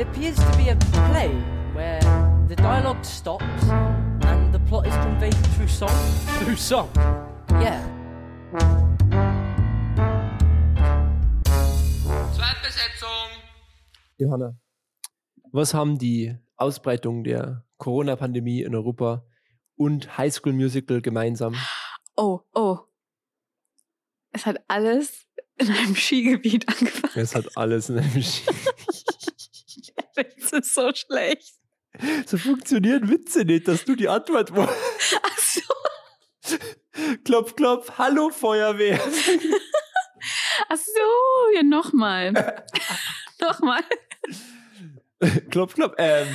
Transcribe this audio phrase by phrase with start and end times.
[0.00, 0.76] It appears to be a
[1.10, 1.28] play
[1.74, 2.00] where
[2.48, 3.44] the dialogue stops
[4.22, 5.90] and the plot is conveyed through song.
[6.38, 6.88] Through song.
[7.60, 7.84] Yeah.
[12.32, 13.28] Zweitbesetzung.
[14.16, 14.56] Johanna,
[15.52, 19.26] was haben die Ausbreitung der Corona-Pandemie in Europa
[19.76, 21.54] und High School Musical gemeinsam?
[22.16, 22.78] Oh, oh.
[24.32, 25.26] Es hat alles
[25.58, 27.12] in einem Skigebiet angefangen.
[27.16, 28.50] Es hat alles in einem Ski
[30.16, 31.54] Das ist so schlecht.
[32.26, 35.20] So funktionieren Witze nicht, dass du die Antwort wolltest.
[35.22, 36.56] Ach so.
[37.24, 39.00] Klopf, klopf, hallo Feuerwehr.
[40.68, 42.32] Ach so, ja, nochmal.
[43.40, 43.82] nochmal.
[45.50, 45.94] klopf, klopf.
[45.98, 46.28] Ähm,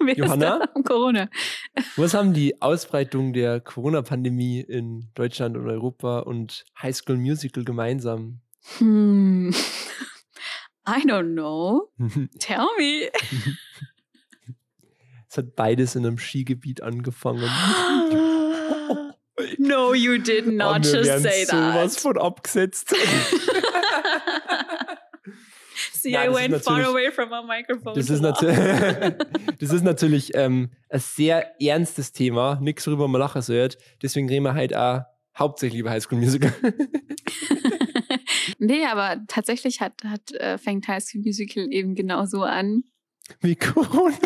[0.00, 0.66] Wer Johanna?
[0.84, 1.30] Corona.
[1.96, 8.40] was haben die Ausbreitung der Corona-Pandemie in Deutschland und Europa und High School Musical gemeinsam?
[8.78, 9.54] Hm.
[10.88, 11.90] I don't know.
[12.38, 13.10] Tell me.
[15.28, 17.42] Es hat beides in einem Skigebiet angefangen.
[19.58, 22.00] no, you did not Und wir just say sowas that.
[22.02, 22.94] von abgesetzt.
[25.92, 27.94] See, Nein, I went far natürlich- away from our microphone.
[27.94, 28.40] Das ist, laugh.
[28.40, 29.10] natür
[29.58, 33.76] das ist natürlich ähm, ein sehr ernstes Thema, nichts worüber man lachen sollte.
[34.02, 35.02] Deswegen reden wir halt auch
[35.36, 36.52] hauptsächlich über High School Musical.
[38.58, 42.84] nee, aber tatsächlich hat, hat äh, fängt High School Musical eben genau so an.
[43.40, 44.16] Wie Corona.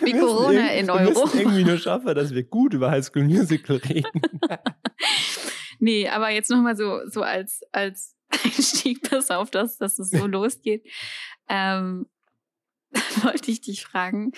[0.00, 1.38] Wie Wir Corona in Wir müssen Europa.
[1.38, 4.22] irgendwie nur schaffen, dass wir gut über High School Musical reden.
[5.78, 10.26] Nee, aber jetzt nochmal so, so als, als Einstieg, pass auf, dass, dass es so
[10.26, 10.86] losgeht.
[11.48, 12.06] Ähm,
[13.22, 14.32] wollte ich dich fragen,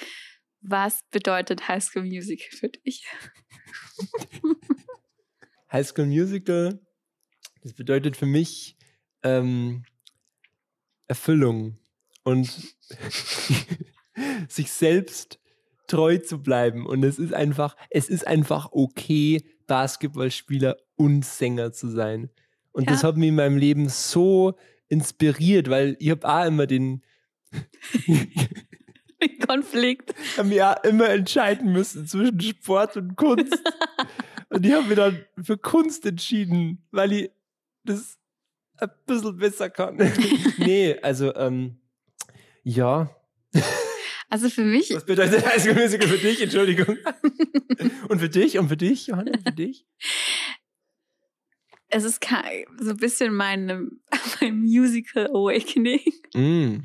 [0.60, 3.06] was bedeutet High School Musical für dich?
[5.70, 6.80] High School Musical,
[7.68, 8.78] das bedeutet für mich
[9.22, 9.82] ähm,
[11.06, 11.76] Erfüllung
[12.24, 12.48] und
[14.48, 15.38] sich selbst
[15.86, 16.86] treu zu bleiben.
[16.86, 22.30] Und es ist einfach, es ist einfach okay, Basketballspieler und Sänger zu sein.
[22.72, 23.08] Und das Ja.
[23.08, 24.56] hat mich in meinem Leben so
[24.88, 27.02] inspiriert, weil ich habe auch immer den,
[29.46, 30.14] Konflikt.
[30.38, 33.62] hab mich auch immer entscheiden müssen zwischen Sport und Kunst.
[34.48, 37.30] und ich habe mich dann für Kunst entschieden, weil ich
[37.88, 38.18] das
[38.76, 39.96] ein bisschen besser kann.
[40.58, 41.80] nee, also, ähm,
[42.62, 43.10] ja.
[44.28, 46.42] Also für mich, Was bedeutet High School Musical für dich?
[46.42, 46.96] Entschuldigung.
[48.08, 48.58] und für dich?
[48.58, 49.32] Und für dich, Johanna?
[49.44, 49.86] Für dich?
[51.90, 52.22] es ist
[52.80, 53.88] so ein bisschen meine,
[54.40, 56.00] mein Musical Awakening,
[56.34, 56.84] Mm,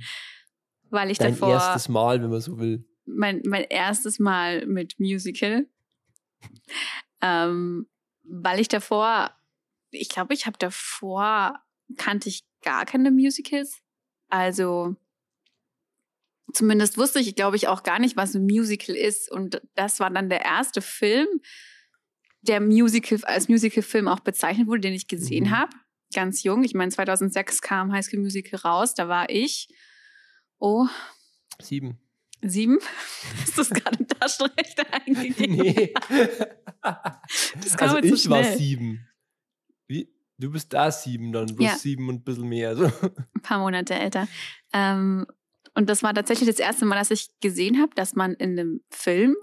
[0.90, 2.86] weil ich dein davor erstes Mal, wenn man so will.
[3.06, 5.68] mein, mein erstes Mal mit Musical.
[7.22, 7.88] Ähm,
[8.24, 9.32] weil ich davor,
[9.94, 11.60] ich glaube, ich habe davor,
[11.98, 13.80] kannte ich gar keine Musicals.
[14.30, 14.96] Also
[16.54, 19.32] zumindest wusste ich, glaube ich, auch gar nicht, was ein Musical ist.
[19.32, 21.28] Und das war dann der erste Film,
[22.42, 25.52] der Musical, als Musicalfilm auch bezeichnet wurde, den ich gesehen Mhm.
[25.58, 25.76] habe.
[26.14, 26.64] Ganz jung.
[26.64, 28.94] Ich meine, 2006 kam High School Musical raus.
[28.94, 29.68] Da war ich,
[30.60, 30.86] oh,
[31.62, 32.00] Sieben.
[32.42, 32.80] Sieben?
[33.44, 35.56] Ist das gerade ein Taschenrechner eingegeben?
[35.56, 35.94] nee.
[36.82, 39.08] Das kam also jetzt so ich war sieben.
[40.38, 41.76] Du bist da sieben, dann bloß Ja.
[41.78, 42.76] sieben und ein bisschen mehr.
[42.76, 42.86] So.
[42.86, 44.28] Ein paar Monate älter.
[44.74, 45.26] Ähm,
[45.76, 48.82] und das war tatsächlich das erste Mal, dass ich gesehen habe, dass man in einem
[48.92, 49.36] Film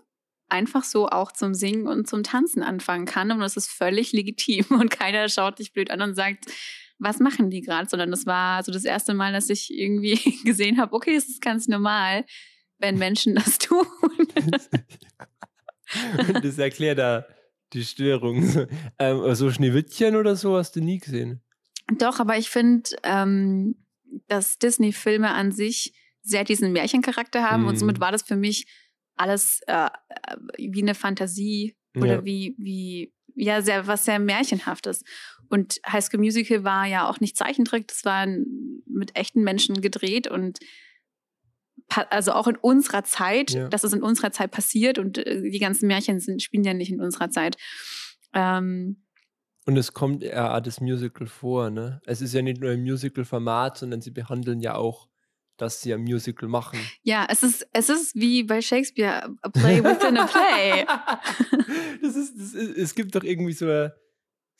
[0.48, 3.30] einfach so auch zum Singen und zum Tanzen anfangen kann.
[3.30, 4.64] Und das ist völlig legitim.
[4.80, 6.46] Und keiner schaut dich blöd an und sagt,
[6.98, 7.88] was machen die gerade?
[7.88, 11.40] Sondern das war so das erste Mal, dass ich irgendwie gesehen habe, okay, es ist
[11.40, 12.24] ganz normal,
[12.78, 13.86] wenn Menschen das tun.
[16.18, 17.26] Und das erklärt da
[17.72, 18.42] die Störung.
[18.46, 18.66] So,
[18.98, 21.40] ähm, so Schneewittchen oder so hast du nie gesehen.
[21.98, 23.74] Doch, aber ich finde, ähm,
[24.28, 25.92] dass Disney-Filme an sich
[26.22, 27.78] sehr diesen Märchencharakter haben und Mhm.
[27.78, 28.66] somit war das für mich
[29.16, 32.24] alles äh, äh, wie eine Fantasie oder Ja.
[32.24, 35.02] wie, wie, ja, sehr, was sehr Märchenhaftes.
[35.48, 38.26] Und High School Musical war ja auch nicht Zeichentrick, das war
[38.86, 40.58] mit echten Menschen gedreht und
[42.10, 43.68] also auch in unserer Zeit, Ja.
[43.68, 46.90] dass es in unserer Zeit passiert und äh, die ganzen Märchen sind, spielen ja nicht
[46.92, 47.56] in unserer Zeit.
[48.34, 49.02] Ähm,
[49.66, 52.00] Und es kommt ja auch das Musical vor, ne?
[52.06, 55.08] Es ist ja nicht nur ein Musical-Format, sondern sie behandeln ja auch,
[55.56, 56.78] dass sie ein Musical machen.
[57.02, 60.86] Ja, es ist, es ist wie bei Shakespeare, a play within a play.
[62.02, 63.90] das ist, das ist, es gibt doch irgendwie so ein,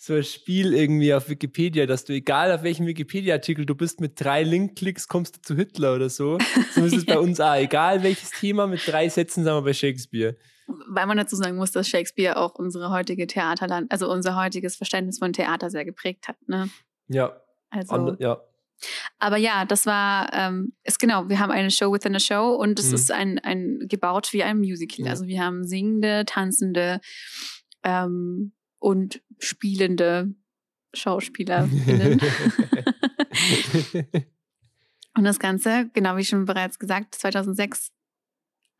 [0.03, 4.19] so ein Spiel irgendwie auf Wikipedia, dass du, egal auf welchem Wikipedia-Artikel du bist, mit
[4.19, 6.39] drei Link-Klicks kommst du zu Hitler oder so.
[6.75, 7.55] So ist es bei uns auch.
[7.55, 10.39] Egal welches Thema, mit drei Sätzen sind wir bei Shakespeare.
[10.89, 15.19] Weil man dazu sagen muss, dass Shakespeare auch unsere heutige Theaterland, also unser heutiges Verständnis
[15.19, 16.37] von Theater sehr geprägt hat.
[16.49, 16.71] Ne?
[17.09, 17.39] Ja,
[17.69, 18.41] Also, ander, ja.
[19.19, 22.79] Aber ja, das war, ähm, ist genau, wir haben eine Show within a Show und
[22.79, 22.95] es Mhm.
[22.95, 25.05] ist ein, ein gebaut wie ein Musical.
[25.05, 25.11] Ja.
[25.11, 27.01] Also wir haben singende, tanzende
[27.85, 30.35] ähm, und spielende
[30.93, 32.21] SchauspielerInnen.
[35.17, 37.93] und das Ganze, genau wie schon bereits gesagt, 2006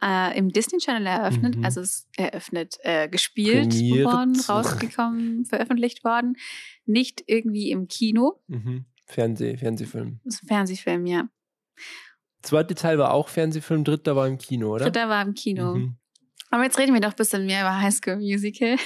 [0.03, 1.65] äh, im Disney Channel eröffnet, Mhm.
[1.65, 4.07] also es eröffnet, äh, gespielt Prämiert.
[4.07, 6.37] worden, rausgekommen, veröffentlicht worden.
[6.87, 8.87] Nicht irgendwie im Kino, mhm.
[9.07, 10.21] Fernseh, Fernsehfilm.
[10.25, 11.29] das ist ein Fernsehfilm, ja.
[12.43, 14.87] Zweite Teil war auch Fernsehfilm, dritter war im Kino, oder?
[14.87, 15.75] Dritter war im Kino.
[15.75, 15.97] Mhm.
[16.51, 18.77] Aber jetzt reden wir doch ein bisschen mehr über High School Musical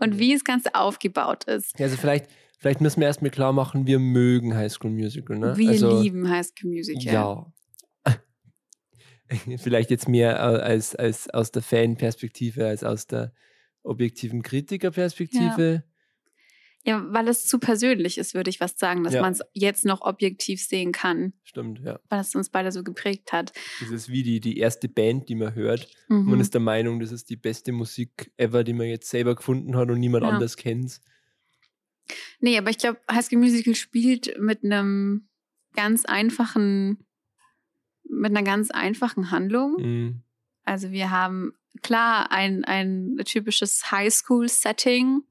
[0.00, 1.78] und wie das Ganze aufgebaut ist.
[1.78, 2.26] Ja, Also vielleicht,
[2.58, 5.56] vielleicht müssen wir erstmal klar machen, wir mögen High School Musical, ne?
[5.56, 7.12] Wir also, lieben High School Musical.
[7.12, 7.52] Ja.
[9.58, 13.32] vielleicht jetzt mehr äh, als, als aus der Fanperspektive, als aus der
[13.82, 15.84] objektiven Kritikerperspektive.
[16.84, 19.20] Ja, weil es zu persönlich ist, würde ich fast sagen, dass Ja.
[19.20, 21.98] man es jetzt noch objektiv sehen kann, Stimmt, ja.
[22.08, 23.52] weil es uns beide so geprägt hat.
[23.80, 25.88] Das ist wie die, die erste Band, die man hört.
[26.08, 26.24] Mhm.
[26.30, 29.76] Man ist der Meinung, das ist die beste Musik ever, die man jetzt selber gefunden
[29.76, 30.30] hat und niemand Ja.
[30.30, 31.00] anders kennt.
[32.40, 35.28] Nee, aber ich glaube, High School Musical spielt mit einem
[35.74, 37.04] ganz einfachen,
[38.08, 39.76] mit einer ganz einfachen Handlung.
[39.78, 40.22] Mhm.
[40.64, 41.52] Also wir haben
[41.82, 45.22] klar ein, ein typisches Highschool-Setting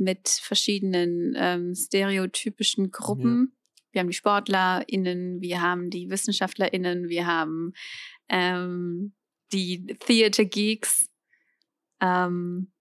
[0.00, 3.56] mit verschiedenen ähm, stereotypischen Gruppen.
[3.92, 7.72] Wir haben die SportlerInnen, wir haben die WissenschaftlerInnen, wir haben
[8.28, 9.14] ähm,
[9.52, 11.08] die Theater Geeks.
[12.00, 12.72] Ähm,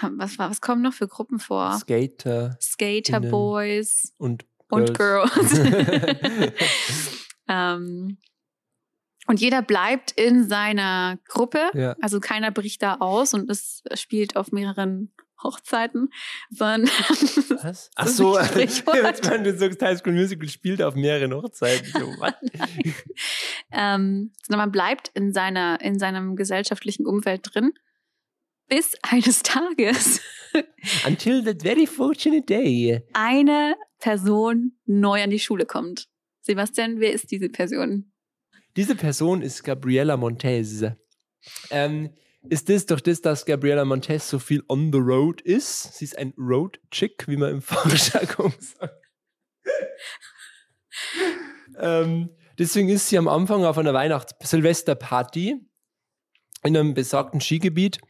[0.00, 1.78] was, was kommen noch für Gruppen vor?
[1.78, 3.30] Skater Skater innen.
[3.30, 5.32] Boys und und Girls.
[5.32, 6.52] Girls.
[7.48, 8.18] ähm,
[9.26, 11.70] und jeder bleibt in seiner Gruppe.
[11.74, 11.96] ja.
[12.00, 15.12] Also keiner bricht da aus und es spielt auf mehreren
[15.42, 16.10] Hochzeiten,
[16.50, 16.84] sondern
[17.62, 17.90] Was?
[17.94, 21.92] Ach so, wenn du sagst, High School Musical spielt auf mehreren Hochzeiten.
[23.70, 27.74] Ähm, sondern man bleibt in seiner in seinem gesellschaftlichen Umfeld drin,
[28.66, 30.22] bis eines Tages
[31.06, 33.02] Until that very fortunate day.
[33.12, 36.08] eine Person neu an die Schule kommt.
[36.40, 38.10] Sebastian, wer ist diese Person?
[38.76, 40.84] Diese Person ist Gabriela Montez.
[41.70, 42.10] Ähm,
[42.48, 45.94] ist das durch das, dass Gabriela Montez so viel on the road ist?
[45.94, 49.02] Sie ist ein Road Chick, wie man im Fachjargon sagt.
[51.78, 55.60] ähm, deswegen ist sie am Anfang auf einer Weihnachts-Silvesterparty
[56.64, 58.00] in einem besagten Skigebiet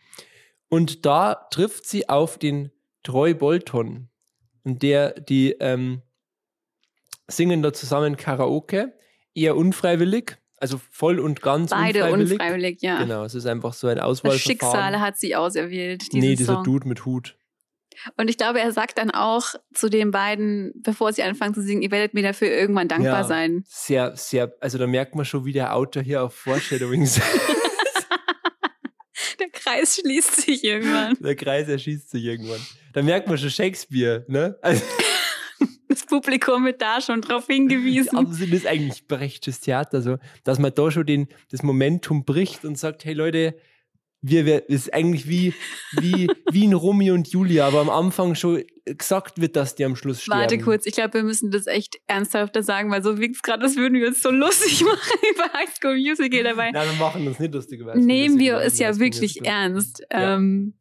[0.69, 2.70] und da trifft sie auf den
[3.02, 4.10] Troy Bolton
[4.64, 6.02] und der, die ähm,
[7.26, 8.98] singen da zusammen Karaoke,
[9.34, 12.32] eher unfreiwillig, also voll und ganz Beide unfreiwillig.
[12.32, 12.99] unfreiwillig, ja.
[12.99, 14.40] Genau, es ist einfach so ein Das Auswahlverfahren.
[14.40, 16.64] Schicksal hat sie auserwählt, nee, dieser Song.
[16.64, 17.37] Dude mit Hut.
[18.16, 21.82] Und ich glaube, er sagt dann auch zu den beiden, bevor sie anfangen zu singen,
[21.82, 23.25] ihr werdet mir dafür irgendwann dankbar Ja.
[23.25, 23.64] sein.
[23.66, 27.20] Sehr, sehr, also da merkt man schon, wie der Autor hier auf Foreshadowing ist.
[29.40, 31.16] Der Kreis schließt sich irgendwann.
[31.20, 32.60] der Kreis erschießt sich irgendwann.
[32.93, 34.56] Da merkt man schon Shakespeare, ne?
[34.62, 35.07] Also, Das
[36.08, 38.16] Publikum wird da schon drauf hingewiesen.
[38.16, 42.78] absolut ist eigentlich Brechtsches Theater, so, dass man da schon den, das Momentum bricht und
[42.78, 43.55] sagt, hey Leute,
[44.20, 45.55] wir, wir ist eigentlich wie,
[45.93, 49.96] wie, wie ein Romeo und Julia, aber am Anfang schon gesagt wird, dass die am
[49.96, 50.40] Schluss sterben.
[50.40, 53.62] Warte kurz, ich glaube, wir müssen das echt ernsthafter sagen, weil so wirkt es gerade,
[53.62, 56.70] als würden wir uns so lustig machen über High School Musical dabei.
[56.70, 60.03] Nein, wir machen uns nicht lustig über High School Nehmen wir es ja wirklich ernst.
[60.10, 60.36] Ja.
[60.36, 60.74] Ähm,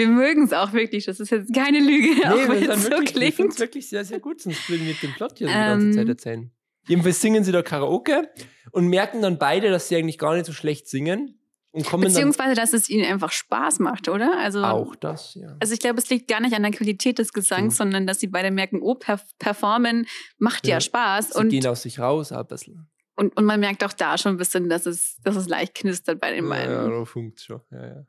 [0.00, 2.84] wir mögen es auch wirklich, das ist jetzt keine Lüge, auch Nee, wenn wir es
[2.84, 3.52] so wirklich, ich finde klingt.
[3.54, 5.92] es wirklich sehr, sehr gut, sonst würden wir den Plot hier die ganze Ähm.
[5.92, 6.50] Zeit erzählen.
[6.88, 8.28] Jedenfalls singen sie da Karaoke
[8.72, 11.36] und merken dann beide, dass sie eigentlich gar nicht so schlecht singen
[11.72, 14.36] und kommen Beziehungsweise, dass es ihnen einfach Spaß macht, oder?
[14.38, 15.56] Also, auch das, ja.
[15.60, 17.92] also ich glaube, es liegt gar nicht an der Qualität des Gesangs, Stimmt.
[17.92, 20.06] sondern dass sie beide merken, oh, perf performen
[20.38, 20.80] macht ja, Ja.
[20.80, 21.30] Spaß.
[21.34, 22.88] Sie Und, gehen aus sich raus auch ein bisschen.
[23.14, 26.18] und, und man merkt auch da schon ein bisschen, dass es, dass es leicht knistert
[26.20, 26.74] bei den Ja, beiden.
[26.74, 27.60] ja, da funkt's schon.
[27.70, 28.06] Ja, ja.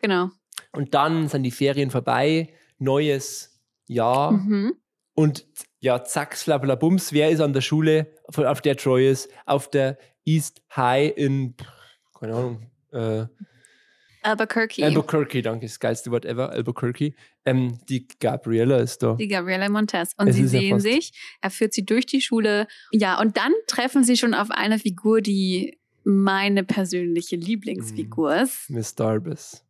[0.00, 0.30] Genau.
[0.72, 2.48] Und dann sind die Ferien vorbei,
[2.78, 4.74] neues Jahr Mhm.
[5.14, 5.46] und
[5.80, 9.30] ja, zack, slablabums, wer ist an der Schule, von- auf der Troy ist?
[9.46, 11.54] Auf der East High in,
[12.18, 13.26] keine Ahnung, äh,
[14.22, 14.82] Albuquerque.
[14.84, 17.14] Albuquerque, danke, das geilste Wort ever, Albuquerque.
[17.44, 19.14] Ähm, die Gabriella ist da.
[19.14, 20.12] die Gabriela Montez.
[20.18, 22.66] Und Es sie sehen sich, er führt sie durch die Schule.
[22.90, 28.68] Ja, und dann treffen sie schon auf eine Figur, die meine persönliche Lieblingsfigur ist.
[28.68, 29.64] Miss Darbus.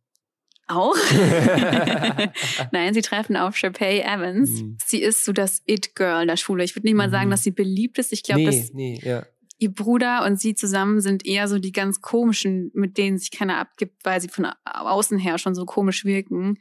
[0.69, 0.95] Auch.
[2.71, 4.49] Nein, sie treffen auf Sharpay Evans.
[4.61, 4.77] Mhm.
[4.85, 6.63] Sie ist so das It-Girl der Schule.
[6.63, 7.31] Ich würde nicht mal sagen, Mhm.
[7.31, 8.13] dass sie beliebt ist.
[8.13, 9.25] Ich glaube, nee, dass nee, ja.
[9.57, 13.57] ihr Bruder und sie zusammen sind eher so die ganz komischen, mit denen sich keiner
[13.57, 16.59] abgibt, weil sie von au- außen her schon so komisch wirken.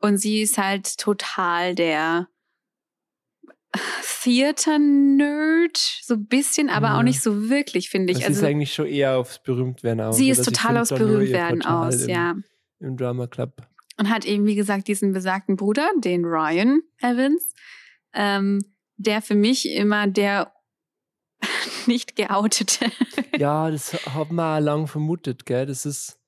[0.00, 2.28] Und sie ist halt total der,
[4.22, 6.98] Theater-Nerd, so ein bisschen, aber Ja.
[6.98, 8.18] auch nicht so wirklich, finde ich.
[8.18, 10.16] Also, sie ist Also, eigentlich schon eher aufs Berühmtwerden aus.
[10.16, 12.34] sie ist total ihr Berühmtwerden aus, ja.
[12.80, 13.66] Im Drama Club.
[13.98, 17.54] Und hat eben, wie gesagt, diesen besagten Bruder, den Ryan Evans,
[18.12, 18.60] ähm,
[18.96, 20.52] der für mich immer der
[21.86, 22.90] nicht geoutete.
[23.38, 25.66] Ja, das hat man auch lang vermutet, gell?
[25.66, 26.18] Das ist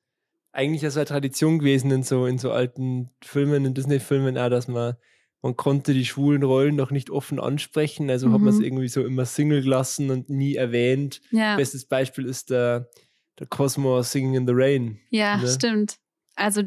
[0.53, 4.49] eigentlich ja so eine Tradition gewesen in so, in so alten Filmen, in Disney-Filmen auch,
[4.49, 4.97] dass man,
[5.43, 8.65] man konnte die schwulen Rollen noch nicht offen ansprechen, also hat man es Mhm.
[8.65, 11.21] irgendwie so immer Single gelassen und nie erwähnt.
[11.31, 12.89] ja, Bestes Beispiel ist der,
[13.39, 14.99] der Cosmo Singing in the Rain.
[15.11, 15.49] ja, ne?
[15.49, 15.99] stimmt.
[16.39, 16.63] Also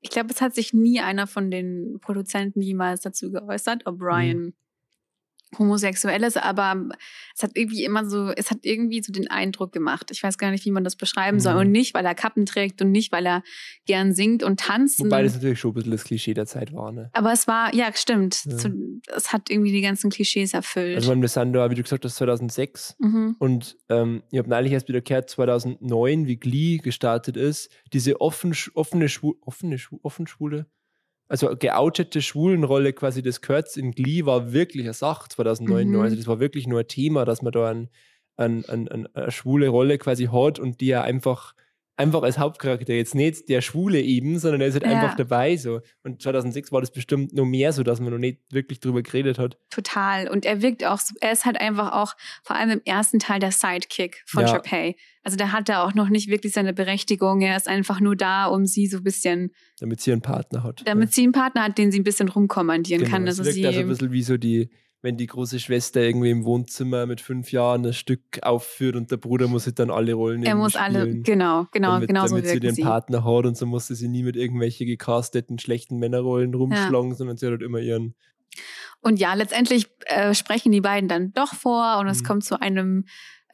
[0.00, 4.36] ich glaube, es hat sich nie einer von den Produzenten jemals dazu geäußert, ob Ryan
[4.36, 4.67] homosexuell
[6.24, 6.88] ist, aber
[7.34, 10.10] es hat irgendwie immer so, es hat irgendwie so den Eindruck gemacht.
[10.10, 11.54] Ich weiß gar nicht, wie man das beschreiben soll.
[11.54, 11.60] Mhm.
[11.60, 13.42] Und nicht, weil er Kappen trägt und nicht, weil er
[13.86, 15.00] gern singt und tanzt.
[15.00, 17.10] Wobei das natürlich schon ein bisschen das Klischee der Zeit war, ne?
[17.12, 18.44] Aber es war, ja, stimmt.
[18.44, 18.58] Ja.
[18.58, 18.68] So,
[19.14, 20.96] es hat irgendwie die ganzen Klischees erfüllt.
[20.96, 22.96] Also, sind da, wie du gesagt hast, 2006.
[22.98, 23.36] mhm.
[23.38, 28.54] Und ähm, ich habe neulich erst wieder gehört, 2009, wie Glee gestartet ist, diese offen,
[28.74, 30.66] offene, Schwu offene, Schwu offen schwule,
[31.28, 35.88] also geoutete Schwulenrolle quasi des Kurtz in Glee war wirklich eine Sache 2009.
[35.88, 36.00] Mhm.
[36.00, 37.88] Also das war wirklich nur ein Thema, dass man da ein,
[38.36, 41.54] ein, ein, ein, eine schwule Rolle quasi hat und die ja einfach,
[41.98, 44.90] einfach als Hauptcharakter, jetzt nicht der Schwule eben, sondern er ist halt Ja.
[45.00, 45.80] einfach dabei so.
[46.04, 49.38] Und 2006 war das bestimmt noch mehr so, dass man noch nicht wirklich drüber geredet
[49.38, 49.58] hat.
[49.70, 50.28] Total.
[50.28, 52.14] Und er wirkt auch, er ist halt einfach auch,
[52.44, 54.48] vor allem im ersten Teil, der Sidekick von Ja.
[54.48, 54.96] Sharpay.
[55.24, 57.40] Also da hat er auch noch nicht wirklich seine Berechtigung.
[57.42, 59.50] Er ist einfach nur da, um sie so ein bisschen,
[59.80, 60.82] Damit sie einen Partner hat.
[60.86, 63.26] damit sie einen Partner hat, den sie ein bisschen rumkommandieren Genau, kann.
[63.26, 66.30] es Also wirkt sie, also ein bisschen wie so die, wenn die große Schwester irgendwie
[66.30, 70.14] im Wohnzimmer mit fünf Jahren ein Stück aufführt und der Bruder muss sich dann alle
[70.14, 72.82] Rollen er muss alle, genau, genau, damit, genau so damit sie den sie.
[72.82, 77.46] Partner hat und so musste sie nie mit irgendwelche gecasteten schlechten Männerrollen rumschlagen, sondern sie
[77.46, 78.14] hat halt immer ihren
[79.00, 82.26] Und ja, letztendlich äh, sprechen die beiden dann doch vor und es Mhm.
[82.26, 83.04] kommt zu einem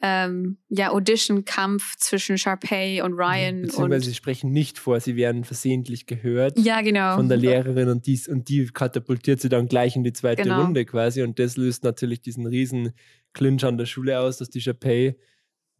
[0.07, 3.63] ähm, ja, Audition-Kampf zwischen Sharpay und Ryan.
[3.63, 7.15] beziehungsweise sie Und, sprechen nicht vor, sie werden versehentlich gehört ja, genau.
[7.15, 10.61] von der Lehrerin und, dies, und die katapultiert sie dann gleich in die zweite Genau.
[10.61, 12.93] Runde quasi und das löst natürlich diesen riesen
[13.33, 15.15] Clinch an der Schule aus, dass die Chapey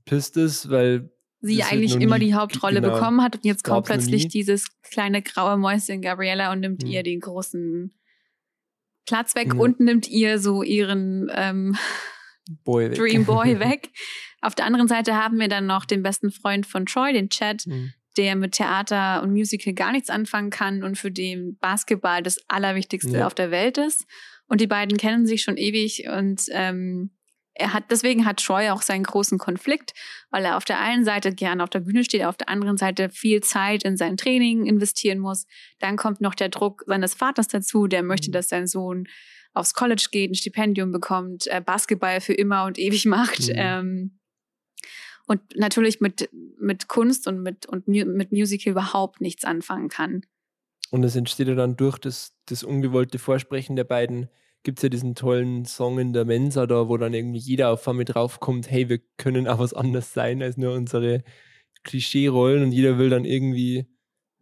[0.06, 2.94] pisst ist, weil sie eigentlich immer nie- die Hauptrolle genau.
[2.96, 6.90] bekommen hat und jetzt kommt plötzlich dieses kleine graue Mäuschen Gabriella und nimmt Mhm.
[6.90, 7.94] ihr den großen
[9.06, 9.60] Platz weg Ja.
[9.60, 11.76] und nimmt ihr so ihren ähm,
[12.64, 12.98] Boy weg.
[12.98, 13.90] Dream Boy weg.
[14.42, 17.64] Auf der anderen Seite haben wir dann noch den besten Freund von Troy, den Chad,
[17.66, 17.94] Mhm.
[18.18, 23.18] der mit Theater und Musical gar nichts anfangen kann und für den Basketball das Allerwichtigste
[23.18, 23.28] Ja.
[23.28, 24.06] auf der Welt ist.
[24.48, 27.12] Und die beiden kennen sich schon ewig und ähm,
[27.58, 29.94] er hat, deswegen hat Troy auch seinen großen Konflikt,
[30.30, 33.10] weil er auf der einen Seite gerne auf der Bühne steht, auf der anderen Seite
[33.10, 35.46] viel Zeit in sein Training investieren muss.
[35.80, 38.34] Dann kommt noch der Druck seines Vaters dazu, der möchte, Mhm.
[38.34, 39.08] dass sein Sohn
[39.56, 43.48] aufs College geht, ein Stipendium bekommt, äh, Basketball für immer und ewig macht.
[43.48, 43.56] Mhm.
[43.56, 44.20] Ähm,
[45.28, 50.22] und natürlich mit, mit Kunst und mit, und mu mit Musical überhaupt nichts anfangen kann.
[50.92, 54.30] Und es entsteht ja dann durch das, das ungewollte Vorsprechen der beiden,
[54.64, 57.88] gibt es ja diesen tollen Song in der Mensa da, wo dann irgendwie jeder auf
[57.88, 61.24] einmal draufkommt, hey, wir können auch was anderes sein als nur unsere
[61.84, 63.88] Klischee-Rollen und jeder will dann irgendwie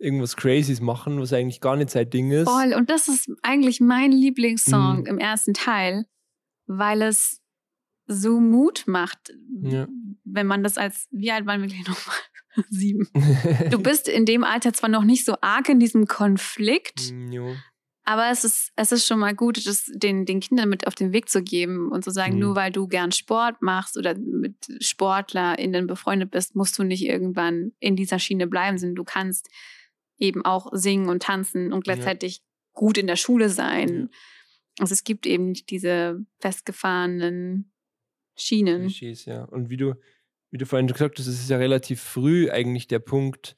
[0.03, 2.49] irgendwas Crazys machen, was eigentlich gar nicht sein Ding ist.
[2.49, 2.73] Voll.
[2.73, 5.05] Und das ist eigentlich mein Lieblingssong Mhm.
[5.07, 6.05] im ersten Teil,
[6.67, 7.41] weil es
[8.05, 9.87] so Mut macht, Ja.
[10.25, 12.15] wenn man das als, wie alt waren wir gleich nochmal?
[12.69, 13.07] Sieben.
[13.71, 17.55] Du bist in dem Alter zwar noch nicht so arg in diesem Konflikt, jo.
[18.03, 21.13] aber es ist, es ist schon mal gut, das den, den Kindern mit auf den
[21.13, 22.39] Weg zu geben und zu sagen, Mhm.
[22.39, 27.71] nur weil du gern Sport machst oder mit SportlerInnen befreundet bist, musst du nicht irgendwann
[27.79, 29.49] in dieser Schiene bleiben, sondern du kannst
[30.23, 31.93] eben auch singen und tanzen und Ja.
[31.93, 32.41] gleichzeitig
[32.73, 34.09] gut in der Schule sein.
[34.11, 34.17] Ja.
[34.79, 37.71] Also es gibt eben nicht diese festgefahrenen
[38.35, 38.83] Schienen.
[38.83, 39.43] Klischees, ja.
[39.43, 39.93] Und wie du,
[40.49, 43.55] wie du vorhin schon gesagt hast, es ist ja relativ früh eigentlich der Punkt,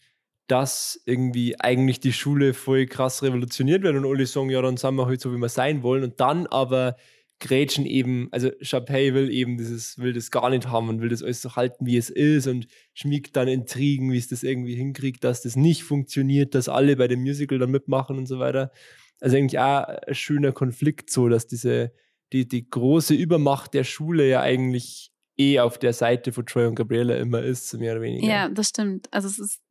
[0.48, 4.95] dass irgendwie eigentlich die Schule voll krass revolutioniert wird und alle sagen, ja, dann sind
[4.95, 6.03] wir halt so, wie wir sein wollen.
[6.03, 6.98] Und dann aber
[7.39, 11.22] Gretchen eben, also Chapey will eben dieses, will das gar nicht haben und will das
[11.22, 15.24] alles so halten, wie es ist und schmiegt dann Intrigen, wie es das irgendwie hinkriegt,
[15.24, 18.72] dass das nicht funktioniert, dass alle bei dem Musical dann mitmachen und so weiter.
[19.20, 21.92] Also eigentlich auch ein schöner Konflikt so, dass diese,
[22.32, 26.75] die, die große Übermacht der Schule ja eigentlich eh auf der Seite von Troy und
[26.75, 28.27] Gabriella immer ist, mehr oder weniger.
[28.27, 29.12] Ja, das stimmt.
[29.12, 29.62] Also es ist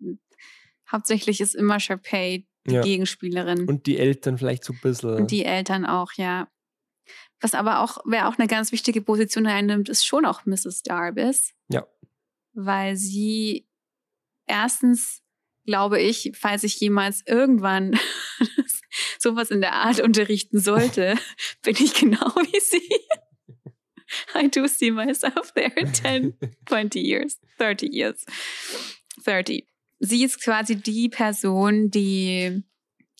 [0.90, 2.82] hauptsächlich ist immer Sharpay die Ja.
[2.82, 3.66] Gegenspielerin.
[3.66, 5.14] Und die Eltern vielleicht so ein bisschen.
[5.14, 6.48] Und die Eltern auch, ja.
[7.44, 10.82] Was aber auch, wer auch eine ganz wichtige Position einnimmt, ist schon auch Mrs.
[10.82, 11.52] Darbus.
[11.68, 11.86] Ja.
[12.54, 13.68] Weil sie
[14.46, 15.22] erstens,
[15.66, 18.00] glaube ich, falls ich jemals irgendwann
[19.18, 21.18] sowas in der Art unterrichten sollte,
[21.62, 22.88] bin ich genau wie sie.
[24.34, 28.24] I do see myself there in 10, 20 years, 30 years.
[29.22, 29.68] 30.
[29.98, 32.64] Sie ist quasi die Person, die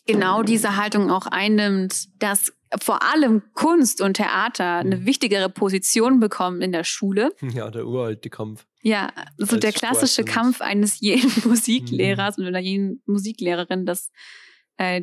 [0.07, 6.63] genau diese Haltung auch einnimmt, dass vor allem Kunst und Theater eine wichtigere Position bekommen
[6.63, 7.31] in der Schule.
[7.53, 8.67] Ja, der uralte Kampf.
[8.83, 14.11] Ja, so Als der klassische Sport Kampf eines jeden Musiklehrers oder jeden Musiklehrerin, dass
[14.77, 15.03] äh,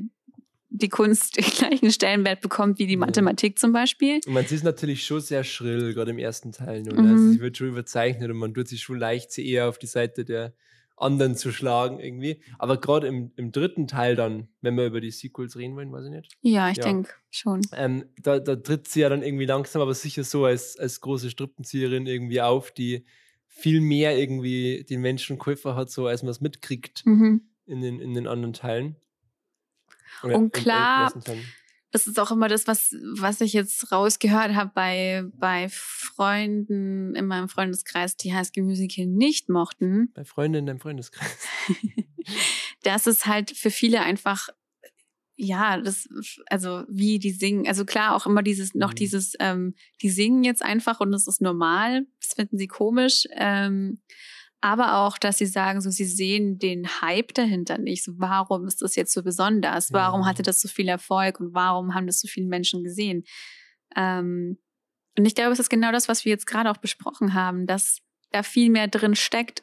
[0.70, 3.00] die Kunst den gleichen Stellenwert bekommt wie die Ja.
[3.00, 4.20] Mathematik zum Beispiel.
[4.26, 6.84] Und man ist natürlich schon sehr schrill, gerade im ersten Teil.
[6.84, 7.04] Nur, Mhm.
[7.04, 7.10] ne?
[7.12, 9.88] also sie wird schon überzeichnet und man tut sich schon leicht sie eher auf die
[9.88, 10.54] Seite der
[11.02, 12.42] anderen zu schlagen irgendwie.
[12.60, 16.06] Aber gerade im, im dritten Teil dann, wenn wir über die Sequels reden wollen, weiß
[16.06, 16.84] ich nicht, Ja, ich Ja.
[16.84, 17.62] denke schon.
[17.74, 21.30] ähm, da, da tritt sie ja dann irgendwie langsam, aber sicher so als, als große
[21.30, 23.06] Strippenzieherin irgendwie auf, die
[23.48, 27.42] viel mehr irgendwie den Menschen geholfen hat, so als man es mitkriegt Mhm.
[27.66, 28.96] in den, in den anderen Teilen.
[30.24, 31.12] Und im- im klar.
[31.92, 37.26] Das ist auch immer das, was, was ich jetzt rausgehört habe bei, bei Freunden in
[37.28, 41.38] meinem Freundeskreis, die High School Musical nicht mochten, Bei Freunden in deinem Freundeskreis.
[42.84, 44.50] dass es halt für viele einfach,
[45.36, 46.08] ja, das,
[46.48, 48.96] also wie die singen, also klar auch immer dieses, noch Mhm.
[48.96, 54.02] dieses, ähm, die singen jetzt einfach und das ist normal, das finden sie komisch, ähm,
[54.62, 58.04] aber auch, dass sie sagen, so sie sehen den Hype dahinter nicht.
[58.04, 59.92] So, warum ist das jetzt so besonders?
[59.92, 63.24] Warum hatte das so viel Erfolg und warum haben das so viele Menschen gesehen?
[63.96, 64.60] Ähm,
[65.18, 68.02] und ich glaube, es ist genau das, was wir jetzt gerade auch besprochen haben, dass
[68.32, 69.62] da viel mehr drin steckt.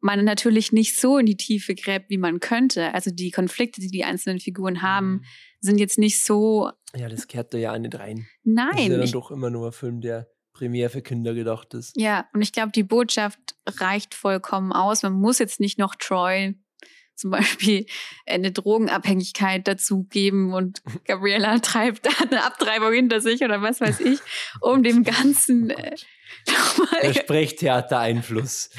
[0.00, 2.94] Man natürlich nicht so in die Tiefe gräbt, wie man könnte.
[2.94, 5.22] Also die Konflikte, die die einzelnen Figuren haben,
[5.60, 6.70] sind jetzt nicht so.
[6.94, 8.26] Ja, das kehrt da ja nicht rein.
[8.44, 11.34] Das ist ja Nein, dann ich, doch immer nur ein Film, der primär für Kinder
[11.34, 11.96] gedacht ist.
[12.00, 12.26] ja.
[12.32, 15.02] Und ich glaube, die Botschaft reicht vollkommen aus.
[15.02, 16.54] Man muss jetzt nicht noch Troy
[17.16, 17.86] zum Beispiel
[18.26, 24.00] eine Drogenabhängigkeit dazu geben und Gabriella treibt hat eine Abtreibung hinter sich oder was weiß
[24.00, 24.18] ich,
[24.60, 26.06] um dem Ganzen Oh äh, Gott.
[26.48, 28.70] nochmal Der Sprechtheater-Einfluss.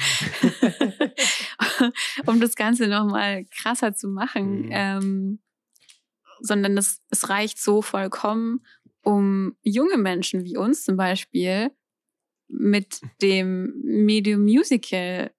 [2.26, 4.66] um das Ganze nochmal krasser zu machen.
[4.66, 4.70] Mhm.
[4.72, 5.38] Ähm,
[6.40, 8.60] sondern es, es reicht so vollkommen,
[9.06, 11.70] um junge Menschen wie uns zum Beispiel
[12.48, 15.30] mit dem Medium Musical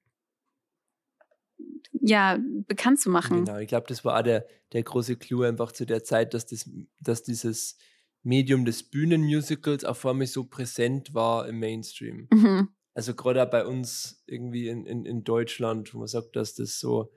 [1.92, 3.44] ja bekannt zu machen.
[3.44, 6.46] Genau, ich glaube, das war auch der, der große Clou einfach zu der Zeit, dass,
[6.46, 6.70] das,
[7.02, 7.78] dass dieses
[8.24, 12.30] Medium des Bühnenmusicals auf einmal so präsent war im Mainstream.
[12.32, 12.70] Mhm.
[12.94, 16.80] Also gerade auch bei uns irgendwie in, in, in Deutschland, wo man sagt, dass das
[16.80, 17.12] so,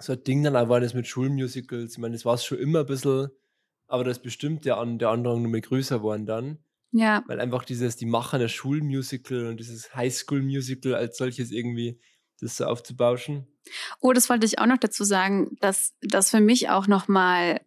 [0.00, 1.92] so ein Ding dann auch war, das mit Schulmusicals.
[1.92, 3.28] Ich meine, das war es schon immer ein bisschen,
[3.90, 6.58] aber das bestimmt der, An der Andrang nur mehr größer geworden dann.
[6.92, 12.00] Ja, Weil einfach dieses, die Macher der Schulmusical und dieses Highschool-Musical als solches irgendwie
[12.40, 13.46] das so aufzubauschen.
[14.00, 17.60] Oh, das wollte ich auch noch dazu sagen, dass das für mich auch nochmal